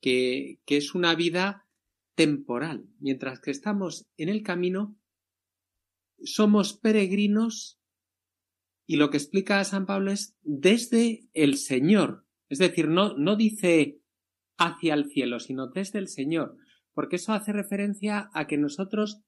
[0.00, 1.66] que, es una vida
[2.14, 2.86] temporal.
[2.98, 4.98] Mientras que estamos en el camino,
[6.22, 7.80] somos peregrinos
[8.86, 12.24] y lo que explica San Pablo es desde el Señor.
[12.48, 14.00] Es decir, no, no dice
[14.56, 16.56] hacia el cielo, sino desde el Señor,
[16.94, 19.22] porque eso hace referencia a que nosotros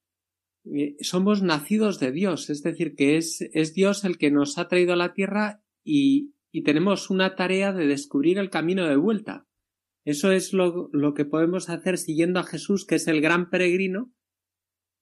[0.65, 4.69] eh, somos nacidos de Dios, es decir, que es, es Dios el que nos ha
[4.69, 9.48] traído a la tierra y, y tenemos una tarea de descubrir el camino de vuelta.
[10.09, 14.11] Eso es lo, lo que podemos hacer siguiendo a Jesús, que es el gran peregrino,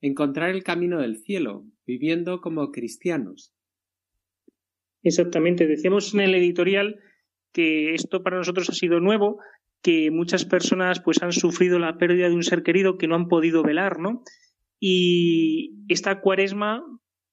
[0.01, 3.55] encontrar el camino del cielo, viviendo como cristianos.
[5.05, 5.69] Exactamente.
[5.69, 6.99] Decíamos en el editorial
[7.53, 9.39] que esto para nosotros ha sido nuevo,
[9.81, 13.29] que muchas personas pues han sufrido la pérdida de un ser querido que no han
[13.29, 14.25] podido velar, ¿no?
[14.81, 16.83] Y esta cuaresma,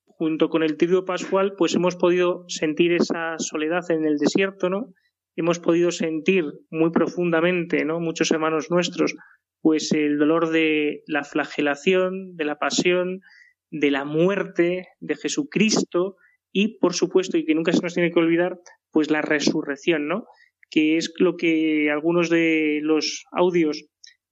[0.06, 4.94] junto con el trío pascual, pues hemos podido sentir esa soledad en el desierto, ¿no?
[5.36, 8.00] Hemos podido sentir muy profundamente, ¿no?
[8.00, 9.16] Muchos hermanos nuestros,
[9.62, 13.22] pues el dolor de la flagelación, de la pasión,
[13.72, 16.18] de la muerte de Jesucristo
[16.52, 18.60] y, por supuesto, y que nunca se nos tiene que olvidar,
[18.92, 20.26] pues la resurrección, ¿no?
[20.70, 23.86] Que es lo que algunos de los audios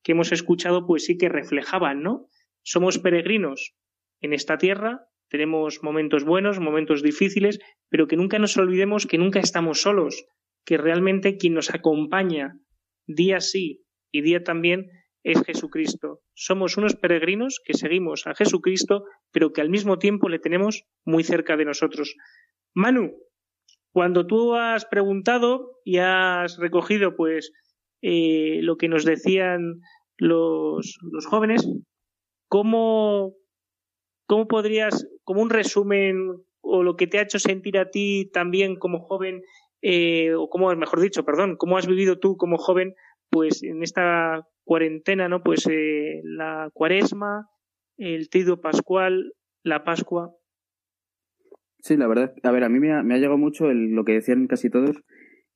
[0.04, 2.28] que hemos escuchado, pues sí que reflejaban, ¿no?
[2.64, 3.74] Somos peregrinos
[4.22, 7.60] en esta tierra, tenemos momentos buenos, momentos difíciles,
[7.90, 10.26] pero que nunca nos olvidemos que nunca estamos solos,
[10.66, 12.58] que realmente quien nos acompaña
[13.08, 14.90] día sí y día también
[15.24, 16.22] es Jesucristo.
[16.34, 21.24] Somos unos peregrinos que seguimos a Jesucristo, pero que al mismo tiempo le tenemos muy
[21.24, 22.16] cerca de nosotros.
[22.74, 23.12] Manu,
[23.94, 27.52] cuando tú has preguntado y has recogido pues
[28.02, 29.82] eh, lo que nos decían
[30.18, 31.68] los, los jóvenes,
[32.48, 33.36] ¿cómo,
[34.28, 38.76] ¿cómo podrías, como un resumen o lo que te ha hecho sentir a ti también
[38.78, 39.42] como joven,
[39.82, 42.94] eh, o como, mejor dicho, perdón, cómo has vivido tú como joven,
[43.30, 45.42] pues en esta cuarentena, ¿no?
[45.42, 47.50] Pues eh, la cuaresma,
[47.98, 50.34] el trido pascual, la pascua.
[51.80, 54.70] Sí, la verdad, a ver, a mí me ha, llegado mucho lo que decían casi
[54.70, 55.02] todos,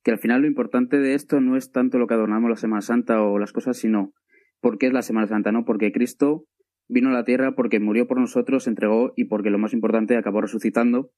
[0.02, 2.82] que al final lo importante de esto no es tanto lo que adornamos la Semana
[2.82, 4.12] Santa o las cosas, sino
[4.60, 5.64] por qué es la Semana Santa, ¿no?
[5.64, 6.46] Porque Cristo
[6.88, 10.40] vino a la tierra porque murió por nosotros, entregó y porque lo más importante acabó
[10.40, 11.10] resucitando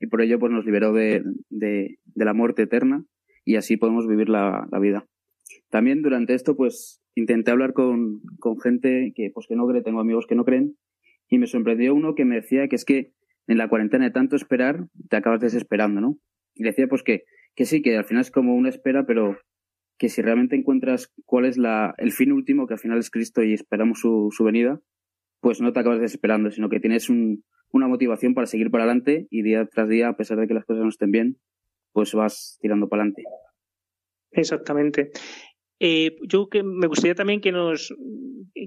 [0.00, 3.04] y por ello pues nos liberó de, de, de la muerte eterna
[3.44, 5.06] y así podemos vivir la, la, vida.
[5.70, 10.00] También durante esto pues intenté hablar con, con gente que pues que no cree, tengo
[10.00, 10.76] amigos que no creen
[11.28, 13.12] y me sorprendió uno que me decía que es que
[13.46, 16.18] en la cuarentena de tanto esperar te acabas desesperando, ¿no?
[16.54, 19.36] Y decía pues que, que sí, que al final es como una espera, pero
[19.98, 23.42] que si realmente encuentras cuál es la, el fin último, que al final es Cristo
[23.42, 24.80] y esperamos su, su venida,
[25.40, 29.26] pues no te acabas desesperando, sino que tienes un, una motivación para seguir para adelante
[29.30, 31.38] y día tras día, a pesar de que las cosas no estén bien,
[31.92, 33.24] pues vas tirando para adelante.
[34.30, 35.10] Exactamente.
[35.80, 37.92] Eh, yo que me gustaría también que nos,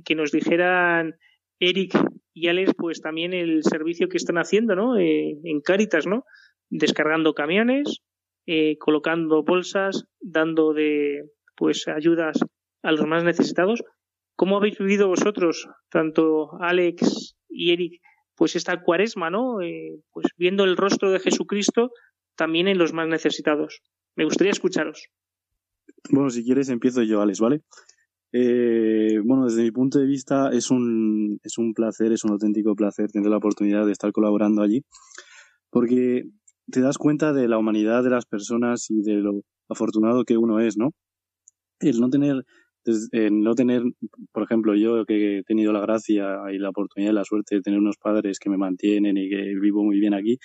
[0.04, 1.15] que nos dijeran
[1.60, 1.93] Eric
[2.34, 4.98] y Alex, pues también el servicio que están haciendo, ¿no?
[4.98, 6.26] Eh, en Cáritas, ¿no?
[6.70, 8.02] Descargando camiones,
[8.46, 11.24] eh, colocando bolsas, dando de,
[11.55, 12.39] pues, ayudas
[12.84, 13.84] a los más necesitados.
[14.36, 18.01] ¿Cómo habéis vivido vosotros, tanto Alex y Eric,
[18.38, 19.62] pues esta cuaresma, ¿no?
[19.62, 21.90] Eh, pues viendo el rostro de Jesucristo
[22.36, 23.82] también en los más necesitados.
[24.16, 25.10] Me gustaría escucharos.
[26.12, 27.62] Bueno, si quieres empiezo yo, Alex, ¿vale?
[28.32, 32.76] Eh, bueno, desde mi punto de vista es un, es un placer, es un auténtico
[32.76, 34.84] placer tener la oportunidad de estar colaborando allí,
[35.72, 36.26] porque
[36.70, 40.60] te das cuenta de la humanidad de las personas y de lo afortunado que uno
[40.60, 40.92] es, ¿no?
[41.80, 42.46] El no tener
[43.12, 43.84] en no tener,
[44.32, 47.62] por ejemplo, yo que he tenido la gracia y la oportunidad y la suerte de
[47.62, 50.38] tener unos padres que me mantienen y que vivo muy bien aquí,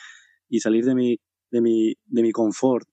[0.49, 1.19] y salir de mi,
[1.51, 2.89] de mi, de mi confort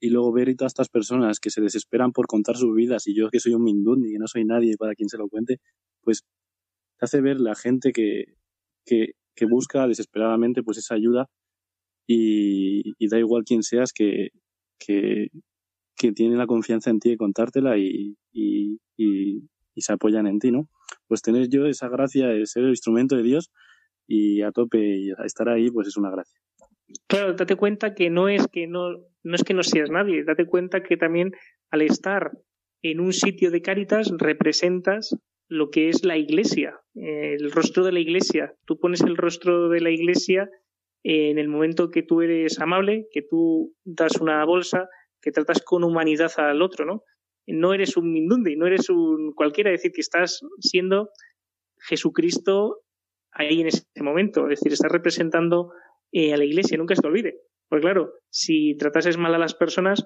[0.00, 3.14] y luego ver a todas estas personas que se desesperan por contar sus vidas y
[3.14, 5.60] yo que soy un mindundi, que no soy nadie para quien se lo cuente,
[6.02, 6.22] pues
[6.98, 8.36] te hace ver la gente que,
[8.84, 11.26] que, que busca desesperadamente pues esa ayuda
[12.06, 14.30] y, y da igual quién seas que,
[14.78, 15.28] que,
[15.96, 19.42] que tiene la confianza en ti de contártela y, y, y,
[19.76, 20.68] se apoyan en ti, ¿no?
[21.06, 23.50] Pues tener yo esa gracia de ser el instrumento de Dios
[24.06, 26.40] y a tope y estar ahí, pues es una gracia.
[27.08, 28.90] Claro, date cuenta que no es que no,
[29.22, 31.32] no es que no seas nadie, date cuenta que también
[31.70, 32.30] al estar
[32.82, 35.16] en un sitio de Cáritas representas
[35.48, 38.54] lo que es la iglesia, el rostro de la iglesia.
[38.64, 40.48] Tú pones el rostro de la iglesia
[41.04, 44.88] en el momento que tú eres amable, que tú das una bolsa,
[45.26, 47.02] que tratas con humanidad al otro, ¿no?
[47.48, 51.10] No eres un mindundi, no eres un cualquiera, es decir, que estás siendo
[51.88, 52.82] Jesucristo
[53.32, 55.72] ahí en ese momento, es decir, estás representando
[56.12, 57.40] eh, a la iglesia, nunca se te olvide.
[57.68, 60.04] Porque claro, si tratases mal a las personas,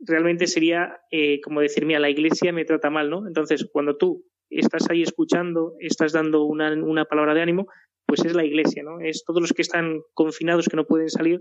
[0.00, 3.28] realmente sería eh, como decir, mira, la iglesia me trata mal, ¿no?
[3.28, 7.68] Entonces, cuando tú estás ahí escuchando, estás dando una, una palabra de ánimo,
[8.06, 8.98] pues es la iglesia, ¿no?
[8.98, 11.40] Es todos los que están confinados, que no pueden salir,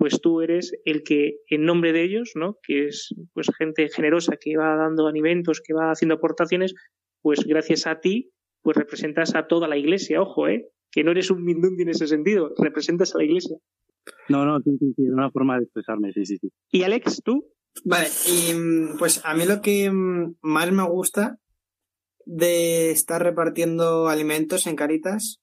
[0.00, 2.56] pues tú eres el que en nombre de ellos, ¿no?
[2.62, 6.74] Que es pues gente generosa que va dando alimentos, que va haciendo aportaciones,
[7.20, 8.32] pues gracias a ti,
[8.62, 10.70] pues representas a toda la iglesia, ojo, ¿eh?
[10.90, 13.58] Que no eres un mindundi en ese sentido, representas a la iglesia.
[14.30, 16.48] No, no, sí, sí, sí, es una forma de expresarme, sí, sí, sí.
[16.70, 17.52] ¿Y Alex, tú?
[17.84, 21.36] Vale, y mm, pues a mí lo que mm, más me gusta
[22.24, 25.42] de estar repartiendo alimentos en Caritas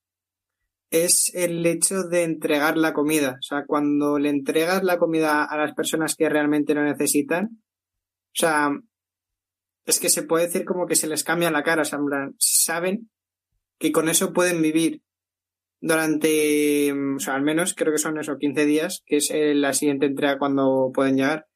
[0.89, 3.37] es el hecho de entregar la comida.
[3.39, 8.39] O sea, cuando le entregas la comida a las personas que realmente lo necesitan, o
[8.39, 8.71] sea,
[9.85, 11.83] es que se puede decir como que se les cambia la cara.
[11.83, 13.09] O saben
[13.79, 15.01] que con eso pueden vivir
[15.79, 19.73] durante, o sea, al menos creo que son esos 15 días, que es eh, la
[19.73, 21.47] siguiente entrega cuando pueden llegar.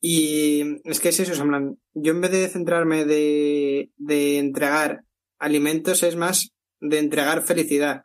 [0.00, 5.04] Y es que es eso, o yo en vez de centrarme de, de entregar
[5.38, 8.04] alimentos, es más de entregar felicidad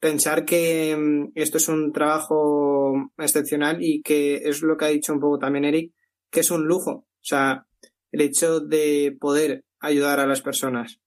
[0.00, 5.12] pensar que mm, esto es un trabajo excepcional y que es lo que ha dicho
[5.12, 5.92] un poco también Eric,
[6.30, 6.90] que es un lujo.
[6.90, 7.66] O sea,
[8.12, 11.00] el hecho de poder ayudar a las personas.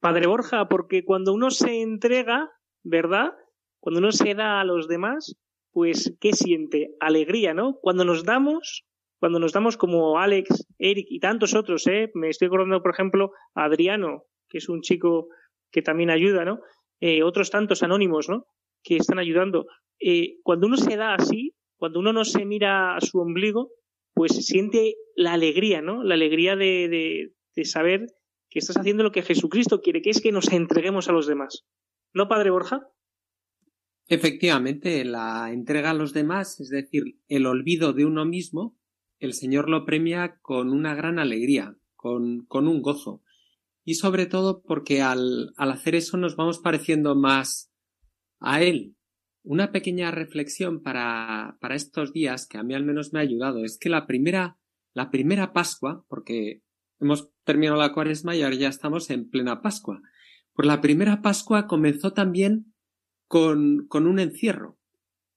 [0.00, 2.50] Padre Borja, porque cuando uno se entrega,
[2.82, 3.32] ¿verdad?
[3.80, 5.36] Cuando uno se da a los demás,
[5.72, 6.94] pues, ¿qué siente?
[7.00, 7.78] Alegría, ¿no?
[7.80, 8.84] Cuando nos damos,
[9.18, 12.10] cuando nos damos como Alex, Eric y tantos otros, ¿eh?
[12.14, 15.28] Me estoy acordando, por ejemplo, a Adriano, que es un chico
[15.70, 16.60] que también ayuda, ¿no?
[17.02, 18.46] Eh, otros tantos anónimos, ¿no?
[18.84, 19.66] Que están ayudando.
[19.98, 23.72] Eh, cuando uno se da así, cuando uno no se mira a su ombligo,
[24.14, 26.04] pues siente la alegría, ¿no?
[26.04, 28.06] La alegría de, de, saber
[28.48, 31.64] que estás haciendo lo que Jesucristo quiere, que es que nos entreguemos a los demás.
[32.14, 32.86] ¿No, Padre Borja?
[34.06, 38.78] Efectivamente, la entrega a los demás, es decir, el olvido de uno mismo,
[39.18, 43.22] el Señor lo premia con una gran alegría, con, con un gozo
[43.84, 47.72] y sobre todo porque al, al hacer eso nos vamos pareciendo más
[48.40, 48.96] a Él.
[49.44, 53.64] Una pequeña reflexión para, para estos días que a mí al menos me ha ayudado
[53.64, 54.58] es que la primera,
[54.94, 56.62] la primera Pascua, porque
[57.00, 60.00] hemos terminado la cuaresma y ahora ya estamos en plena Pascua,
[60.54, 62.74] pues la primera Pascua comenzó también
[63.26, 64.78] con, con un encierro.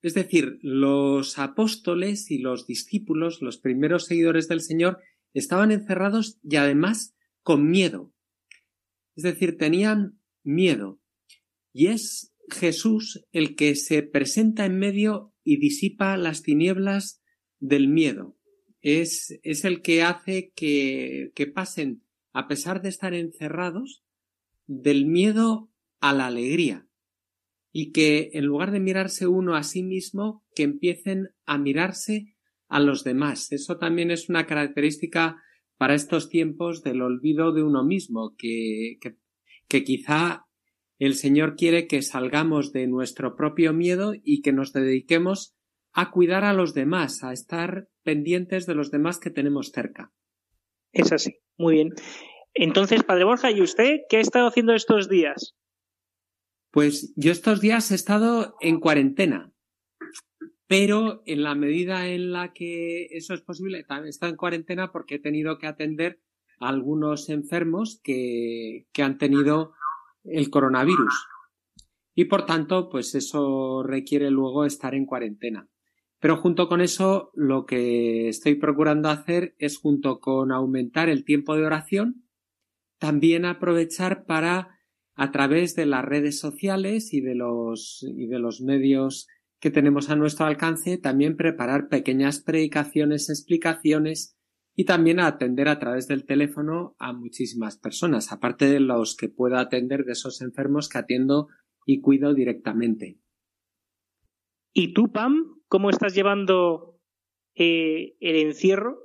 [0.04, 5.00] Es decir, los apóstoles y los discípulos, los primeros seguidores del Señor,
[5.34, 8.14] estaban encerrados y además con miedo,
[9.16, 11.00] es decir, tenían miedo.
[11.74, 17.22] Y es Jesús el que se presenta en medio y disipa las tinieblas
[17.60, 18.38] del miedo.
[18.82, 22.04] Es, es el que hace que, que pasen,
[22.34, 24.04] a pesar de estar encerrados,
[24.68, 26.88] del miedo a la alegría.
[27.72, 32.36] Y que en lugar de mirarse uno a sí mismo, que empiecen a mirarse
[32.68, 33.52] a los demás.
[33.52, 35.42] Eso también es una característica
[35.78, 39.16] para estos tiempos del olvido de uno mismo, que, que,
[39.68, 40.46] que quizá
[41.00, 45.56] el Señor quiere que salgamos de nuestro propio miedo y que nos dediquemos
[45.92, 50.14] a cuidar a los demás, a estar pendientes de los demás que tenemos cerca.
[50.92, 51.94] Es así, muy bien.
[52.54, 55.56] Entonces, Padre Borja, ¿y usted qué ha estado haciendo estos días?
[56.72, 59.55] Pues yo estos días he estado en cuarentena
[60.68, 65.16] pero en la medida en la que eso es posible, también está en cuarentena porque
[65.16, 66.20] he tenido que atender
[66.60, 69.74] a algunos enfermos que, que han tenido
[70.24, 71.14] el coronavirus.
[72.16, 75.70] Y por tanto, pues eso requiere luego estar en cuarentena.
[76.20, 81.56] Pero junto con eso, lo que estoy procurando hacer es, junto con aumentar el tiempo
[81.56, 82.26] de oración,
[82.98, 84.80] también aprovechar para,
[85.14, 89.28] a través de las redes sociales y de los, y de los medios
[89.66, 94.38] que tenemos a nuestro alcance, también preparar pequeñas predicaciones, explicaciones
[94.76, 99.58] y también atender a través del teléfono a muchísimas personas, aparte de los que puedo
[99.58, 101.48] atender de esos enfermos que atiendo
[101.84, 103.18] y cuido directamente.
[104.72, 107.00] ¿Y tú, Pam, cómo estás llevando
[107.56, 109.00] eh, el encierro?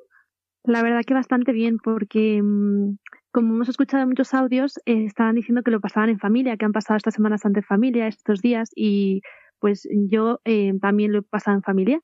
[0.62, 2.98] La verdad que bastante bien, porque mm,
[3.32, 6.66] como hemos escuchado en muchos audios, eh, estaban diciendo que lo pasaban en familia, que
[6.66, 9.22] han pasado estas semanas ante familia, estos días, y
[9.60, 12.00] pues yo eh, también lo he pasado en familia.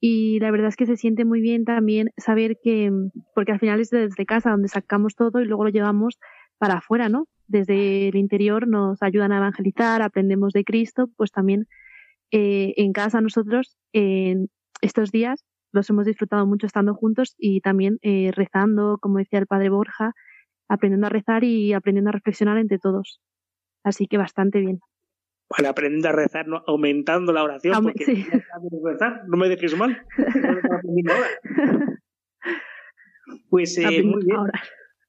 [0.00, 2.92] Y la verdad es que se siente muy bien también saber que,
[3.34, 6.18] porque al final es desde casa donde sacamos todo y luego lo llevamos
[6.58, 7.26] para afuera, ¿no?
[7.46, 11.66] Desde el interior nos ayudan a evangelizar, aprendemos de Cristo, pues también
[12.30, 14.48] eh, en casa nosotros en
[14.82, 19.46] estos días los hemos disfrutado mucho estando juntos y también eh, rezando, como decía el
[19.46, 20.12] padre Borja,
[20.68, 23.20] aprendiendo a rezar y aprendiendo a reflexionar entre todos.
[23.84, 24.80] Así que bastante bien.
[25.48, 28.26] Bueno, aprendiendo a rezar, aumentando la oración, porque sí.
[29.26, 30.04] no me dejes mal.
[33.50, 34.40] pues eh, muy bien.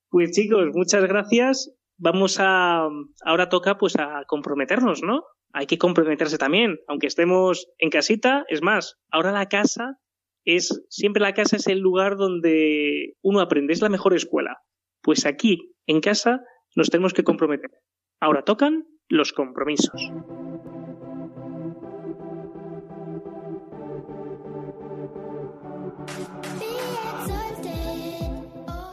[0.10, 1.74] Pues chicos, muchas gracias.
[1.98, 2.88] Vamos a
[3.24, 5.24] ahora toca pues a comprometernos, ¿no?
[5.54, 8.46] Hay que comprometerse también, aunque estemos en casita.
[8.50, 10.00] Es más, ahora la casa
[10.44, 14.58] es siempre la casa es el lugar donde uno aprende, es la mejor escuela.
[15.02, 16.42] Pues aquí, en casa,
[16.76, 17.72] nos tenemos que comprometer.
[18.20, 20.12] Ahora tocan los compromisos.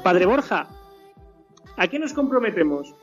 [0.03, 0.69] Padre Borja,
[1.77, 2.95] ¿a qué nos comprometemos?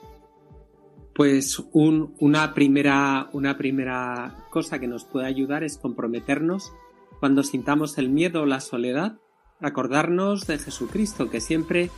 [1.15, 6.73] Pues una, primera, una primera cosa que nos puede ayudar es comprometernos
[7.19, 9.17] cuando sintamos el miedo o la soledad,
[9.59, 11.89] acordarnos de Jesucristo, que siempre,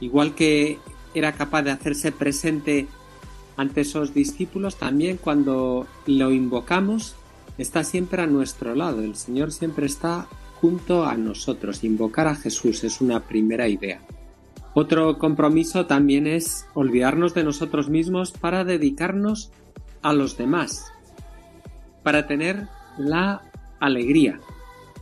[0.00, 0.78] igual que
[1.14, 2.86] era capaz de hacerse presente
[3.60, 7.14] ante esos discípulos, también cuando lo invocamos,
[7.58, 9.02] está siempre a nuestro lado.
[9.02, 10.28] El Señor siempre está
[10.62, 11.84] junto a nosotros.
[11.84, 14.00] Invocar a Jesús es una primera idea.
[14.72, 19.52] Otro compromiso también es olvidarnos de nosotros mismos para dedicarnos
[20.00, 20.90] a los demás,
[22.02, 23.42] para tener la
[23.78, 24.40] alegría.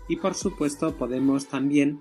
[0.08, 2.00] Y por supuesto podemos también,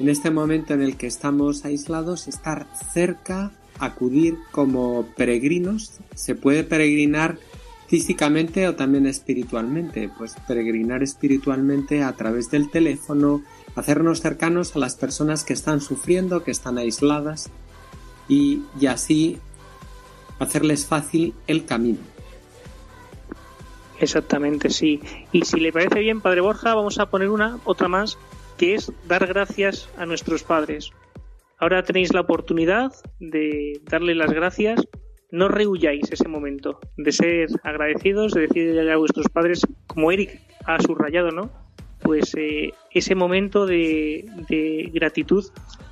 [0.00, 6.00] en este momento en el que estamos aislados, estar cerca acudir como peregrinos.
[6.14, 7.38] Se puede peregrinar
[7.86, 10.10] físicamente o también espiritualmente.
[10.16, 13.42] Pues peregrinar espiritualmente a través del teléfono,
[13.74, 17.50] hacernos cercanos a las personas que están sufriendo, que están aisladas
[18.28, 19.38] y, y así
[20.38, 21.98] hacerles fácil el camino.
[24.00, 25.00] Exactamente, sí.
[25.32, 28.16] Y si le parece bien, Padre Borja, vamos a poner una, otra más,
[28.56, 30.92] que es dar gracias a nuestros padres.
[31.58, 34.80] Ahora tenéis la oportunidad de darle las gracias.
[35.30, 40.80] No rehuyáis ese momento de ser agradecidos, de decirle a vuestros padres, como Eric ha
[40.80, 41.50] subrayado, ¿no?
[42.00, 45.44] Pues eh, ese momento de, de gratitud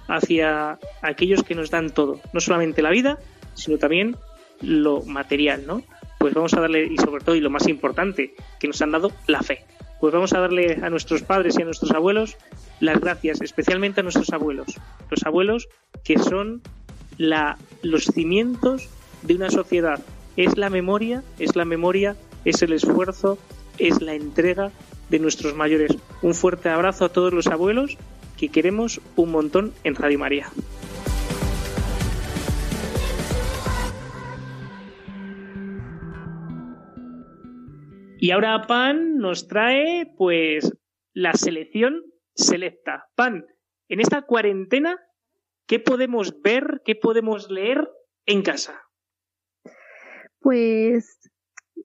[0.09, 3.19] hacia aquellos que nos dan todo, no solamente la vida,
[3.55, 4.17] sino también
[4.63, 5.83] lo material, ¿no?
[6.19, 9.11] Pues vamos a darle, y sobre todo, y lo más importante, que nos han dado
[9.27, 9.65] la fe.
[10.01, 12.37] Pues vamos a darle a nuestros padres y a nuestros abuelos
[12.81, 14.67] las gracias, especialmente a nuestros abuelos.
[15.11, 15.69] Los abuelos
[16.05, 16.63] que son
[17.19, 18.89] la, los cimientos
[19.23, 20.01] de una sociedad.
[20.37, 23.39] Es la memoria, es la memoria, es el esfuerzo,
[23.79, 24.71] es la entrega
[25.09, 25.97] de nuestros mayores.
[26.23, 27.97] Un fuerte abrazo a todos los abuelos
[28.37, 30.49] que queremos un montón en Radio María.
[38.27, 40.77] Y ahora Pan nos trae pues
[41.15, 42.03] la selección
[42.35, 43.07] selecta.
[43.15, 43.47] Pan,
[43.89, 44.99] en esta cuarentena,
[45.69, 47.89] ¿qué podemos ver, qué podemos leer
[48.27, 48.83] en casa?
[50.41, 51.21] Pues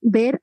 [0.02, 0.42] ver,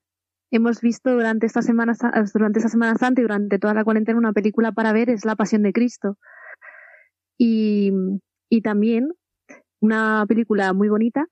[0.52, 1.94] hemos visto durante esta semana,
[2.32, 5.34] durante esta Semana Santa y durante toda la cuarentena una película para ver, es La
[5.34, 6.16] Pasión de Cristo.
[7.36, 7.90] Y,
[8.48, 9.08] y también
[9.80, 11.26] una película muy bonita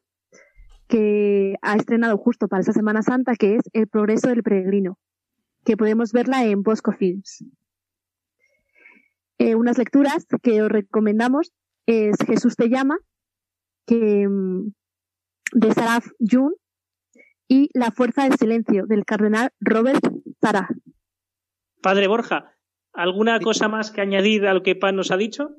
[0.89, 4.99] que ha estrenado justo para esta Semana Santa, que es El progreso del peregrino,
[5.64, 7.45] que podemos verla en Bosco Films.
[9.39, 11.53] Eh, unas lecturas que os recomendamos
[11.87, 12.99] es Jesús te llama,
[13.87, 14.72] que, mm,
[15.53, 16.55] de Saraf Jun,
[17.49, 20.01] y La fuerza del silencio, del cardenal Robert
[20.41, 20.68] Zara.
[21.80, 22.57] Padre Borja,
[22.93, 25.51] ¿alguna cosa más que añadir a lo que Pan nos ha dicho?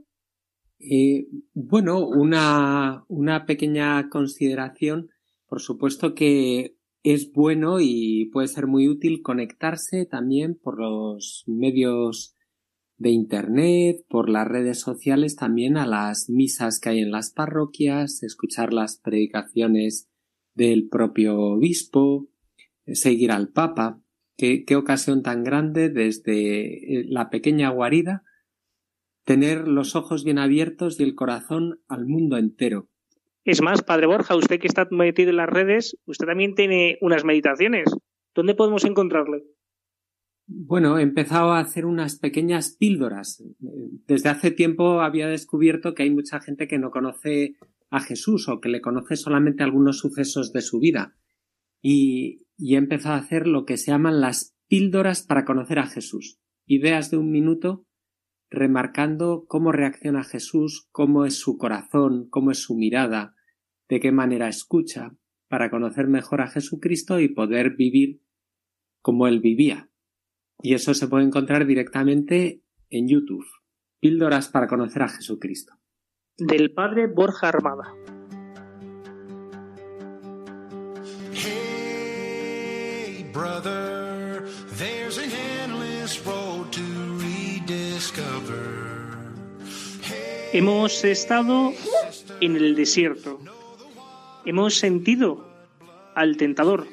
[0.80, 5.10] Eh, bueno, una, una pequeña consideración.
[5.48, 12.36] Por supuesto que es bueno y puede ser muy útil conectarse también por los medios
[12.98, 18.24] de Internet, por las redes sociales, también a las misas que hay en las parroquias,
[18.24, 20.10] escuchar las predicaciones
[20.56, 22.28] del propio obispo,
[22.86, 24.02] seguir al Papa.
[24.36, 28.24] qué, qué ocasión tan grande desde eh, la pequeña guarida
[29.28, 32.88] tener los ojos bien abiertos y el corazón al mundo entero.
[33.48, 37.24] Es más, Padre Borja, usted que está metido en las redes, usted también tiene unas
[37.24, 37.90] meditaciones.
[38.36, 39.46] ¿Dónde podemos encontrarle?
[40.48, 43.42] Bueno, he empezado a hacer unas pequeñas píldoras.
[44.06, 47.56] Desde hace tiempo había descubierto que hay mucha gente que no conoce
[47.90, 51.16] a Jesús o que le conoce solamente algunos sucesos de su vida.
[51.82, 55.88] Y, y he empezado a hacer lo que se llaman las píldoras para conocer a
[55.88, 56.42] Jesús.
[56.66, 57.86] Ideas de un minuto
[58.50, 63.36] remarcando cómo reacciona Jesús, cómo es su corazón, cómo es su mirada,
[63.90, 65.16] de qué manera escucha,
[65.48, 68.22] para conocer mejor a Jesucristo y poder vivir
[69.02, 69.90] como él vivía.
[70.62, 73.46] Y eso se puede encontrar directamente en YouTube.
[74.00, 75.74] Píldoras para conocer a Jesucristo.
[76.38, 77.94] Del padre Borja Armada.
[90.54, 91.74] Hemos estado
[92.42, 93.40] en el desierto.
[94.48, 95.46] Hemos sentido
[96.16, 96.88] al tentador.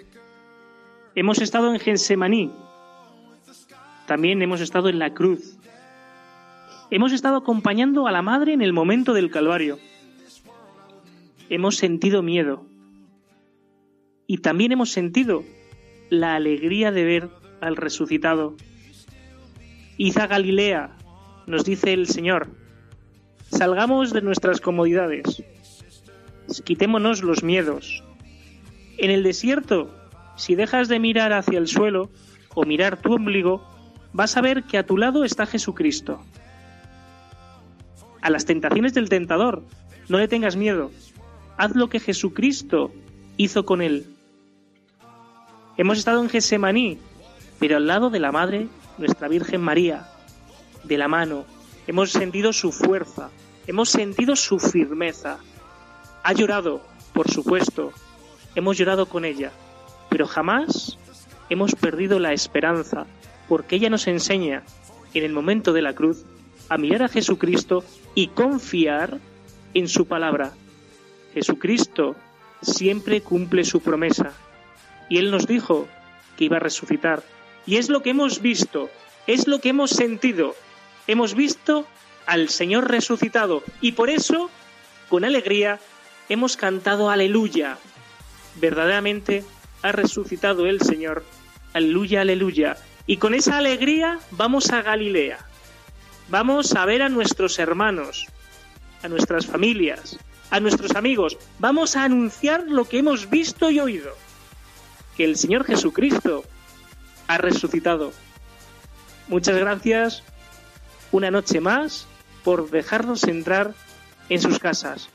[1.14, 2.50] Hemos estado en Gensemaní.
[4.08, 5.56] También hemos estado en la cruz.
[6.90, 9.78] Hemos estado acompañando a la Madre en el momento del Calvario.
[11.48, 12.66] Hemos sentido miedo.
[14.26, 15.44] Y también hemos sentido
[16.10, 17.28] la alegría de ver
[17.60, 18.56] al resucitado.
[19.96, 20.96] Iza Galilea,
[21.46, 22.48] nos dice el Señor,
[23.52, 25.44] salgamos de nuestras comodidades,
[26.64, 28.02] quitémonos los miedos.
[28.98, 29.90] En el desierto,
[30.36, 32.10] si dejas de mirar hacia el suelo
[32.54, 33.62] o mirar tu ombligo,
[34.12, 36.20] vas a ver que a tu lado está Jesucristo.
[38.20, 39.62] A las tentaciones del tentador,
[40.08, 40.90] no le tengas miedo.
[41.56, 42.92] Haz lo que Jesucristo
[43.36, 44.06] hizo con él.
[45.76, 46.98] Hemos estado en Gesemaní,
[47.58, 48.68] pero al lado de la Madre,
[48.98, 50.08] nuestra Virgen María,
[50.84, 51.44] de la mano.
[51.86, 53.30] Hemos sentido su fuerza,
[53.66, 55.38] hemos sentido su firmeza.
[56.24, 56.80] Ha llorado,
[57.12, 57.92] por supuesto,
[58.54, 59.52] hemos llorado con ella,
[60.08, 60.96] pero jamás
[61.50, 63.04] hemos perdido la esperanza,
[63.46, 64.62] porque ella nos enseña,
[65.12, 66.24] en el momento de la cruz,
[66.70, 69.18] a mirar a Jesucristo y confiar
[69.74, 70.54] en su palabra.
[71.34, 72.16] Jesucristo
[72.62, 74.32] siempre cumple su promesa,
[75.10, 75.86] y Él nos dijo
[76.38, 77.22] que iba a resucitar.
[77.66, 78.88] Y es lo que hemos visto,
[79.26, 80.54] es lo que hemos sentido.
[81.06, 81.84] Hemos visto
[82.24, 84.48] al Señor resucitado y por eso,
[85.10, 85.80] con alegría,
[86.28, 87.78] hemos cantado aleluya.
[88.56, 89.44] Verdaderamente
[89.82, 91.24] ha resucitado el Señor.
[91.72, 92.76] Aleluya, aleluya.
[93.06, 95.38] Y con esa alegría vamos a Galilea.
[96.28, 98.26] Vamos a ver a nuestros hermanos,
[99.02, 100.18] a nuestras familias,
[100.50, 101.36] a nuestros amigos.
[101.58, 104.16] Vamos a anunciar lo que hemos visto y oído.
[105.16, 106.44] Que el Señor Jesucristo
[107.26, 108.12] ha resucitado.
[109.28, 110.22] Muchas gracias
[111.12, 112.06] una noche más
[112.42, 113.74] por dejarnos entrar
[114.28, 115.08] en sus casas.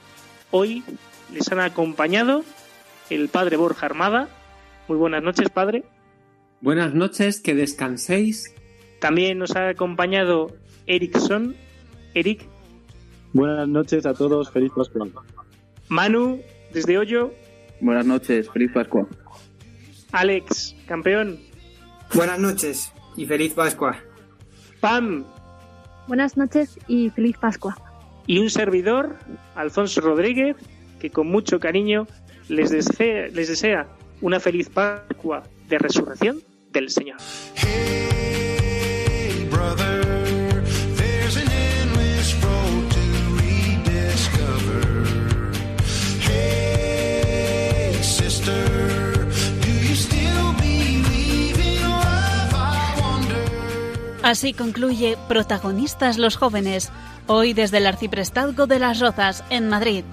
[0.51, 0.83] Hoy
[1.33, 2.43] les han acompañado
[3.09, 4.29] el padre Borja Armada.
[4.87, 5.83] Muy buenas noches, padre.
[6.61, 8.53] Buenas noches, que descanséis.
[8.99, 10.55] También nos ha acompañado
[10.87, 11.55] Erickson.
[12.13, 12.45] Eric.
[13.33, 15.07] Buenas noches a todos, feliz Pascua.
[15.87, 16.41] Manu,
[16.73, 17.33] desde Hoyo.
[17.79, 19.07] Buenas noches, feliz Pascua.
[20.11, 21.39] Alex, campeón.
[22.13, 23.97] Buenas noches y feliz Pascua.
[24.79, 25.25] Pam,
[26.09, 27.77] Buenas noches y feliz Pascua.
[28.29, 29.15] Y un servidor,
[29.55, 30.55] Alfonso Rodríguez,
[30.99, 32.05] que con mucho cariño
[32.47, 33.87] les desea, les desea
[34.21, 36.39] una feliz Pascua de resurrección
[36.71, 37.17] del Señor.
[54.21, 56.91] Así concluye Protagonistas los jóvenes,
[57.29, 60.03] hoy desde el Arciprestazgo de las Rozas, en Madrid.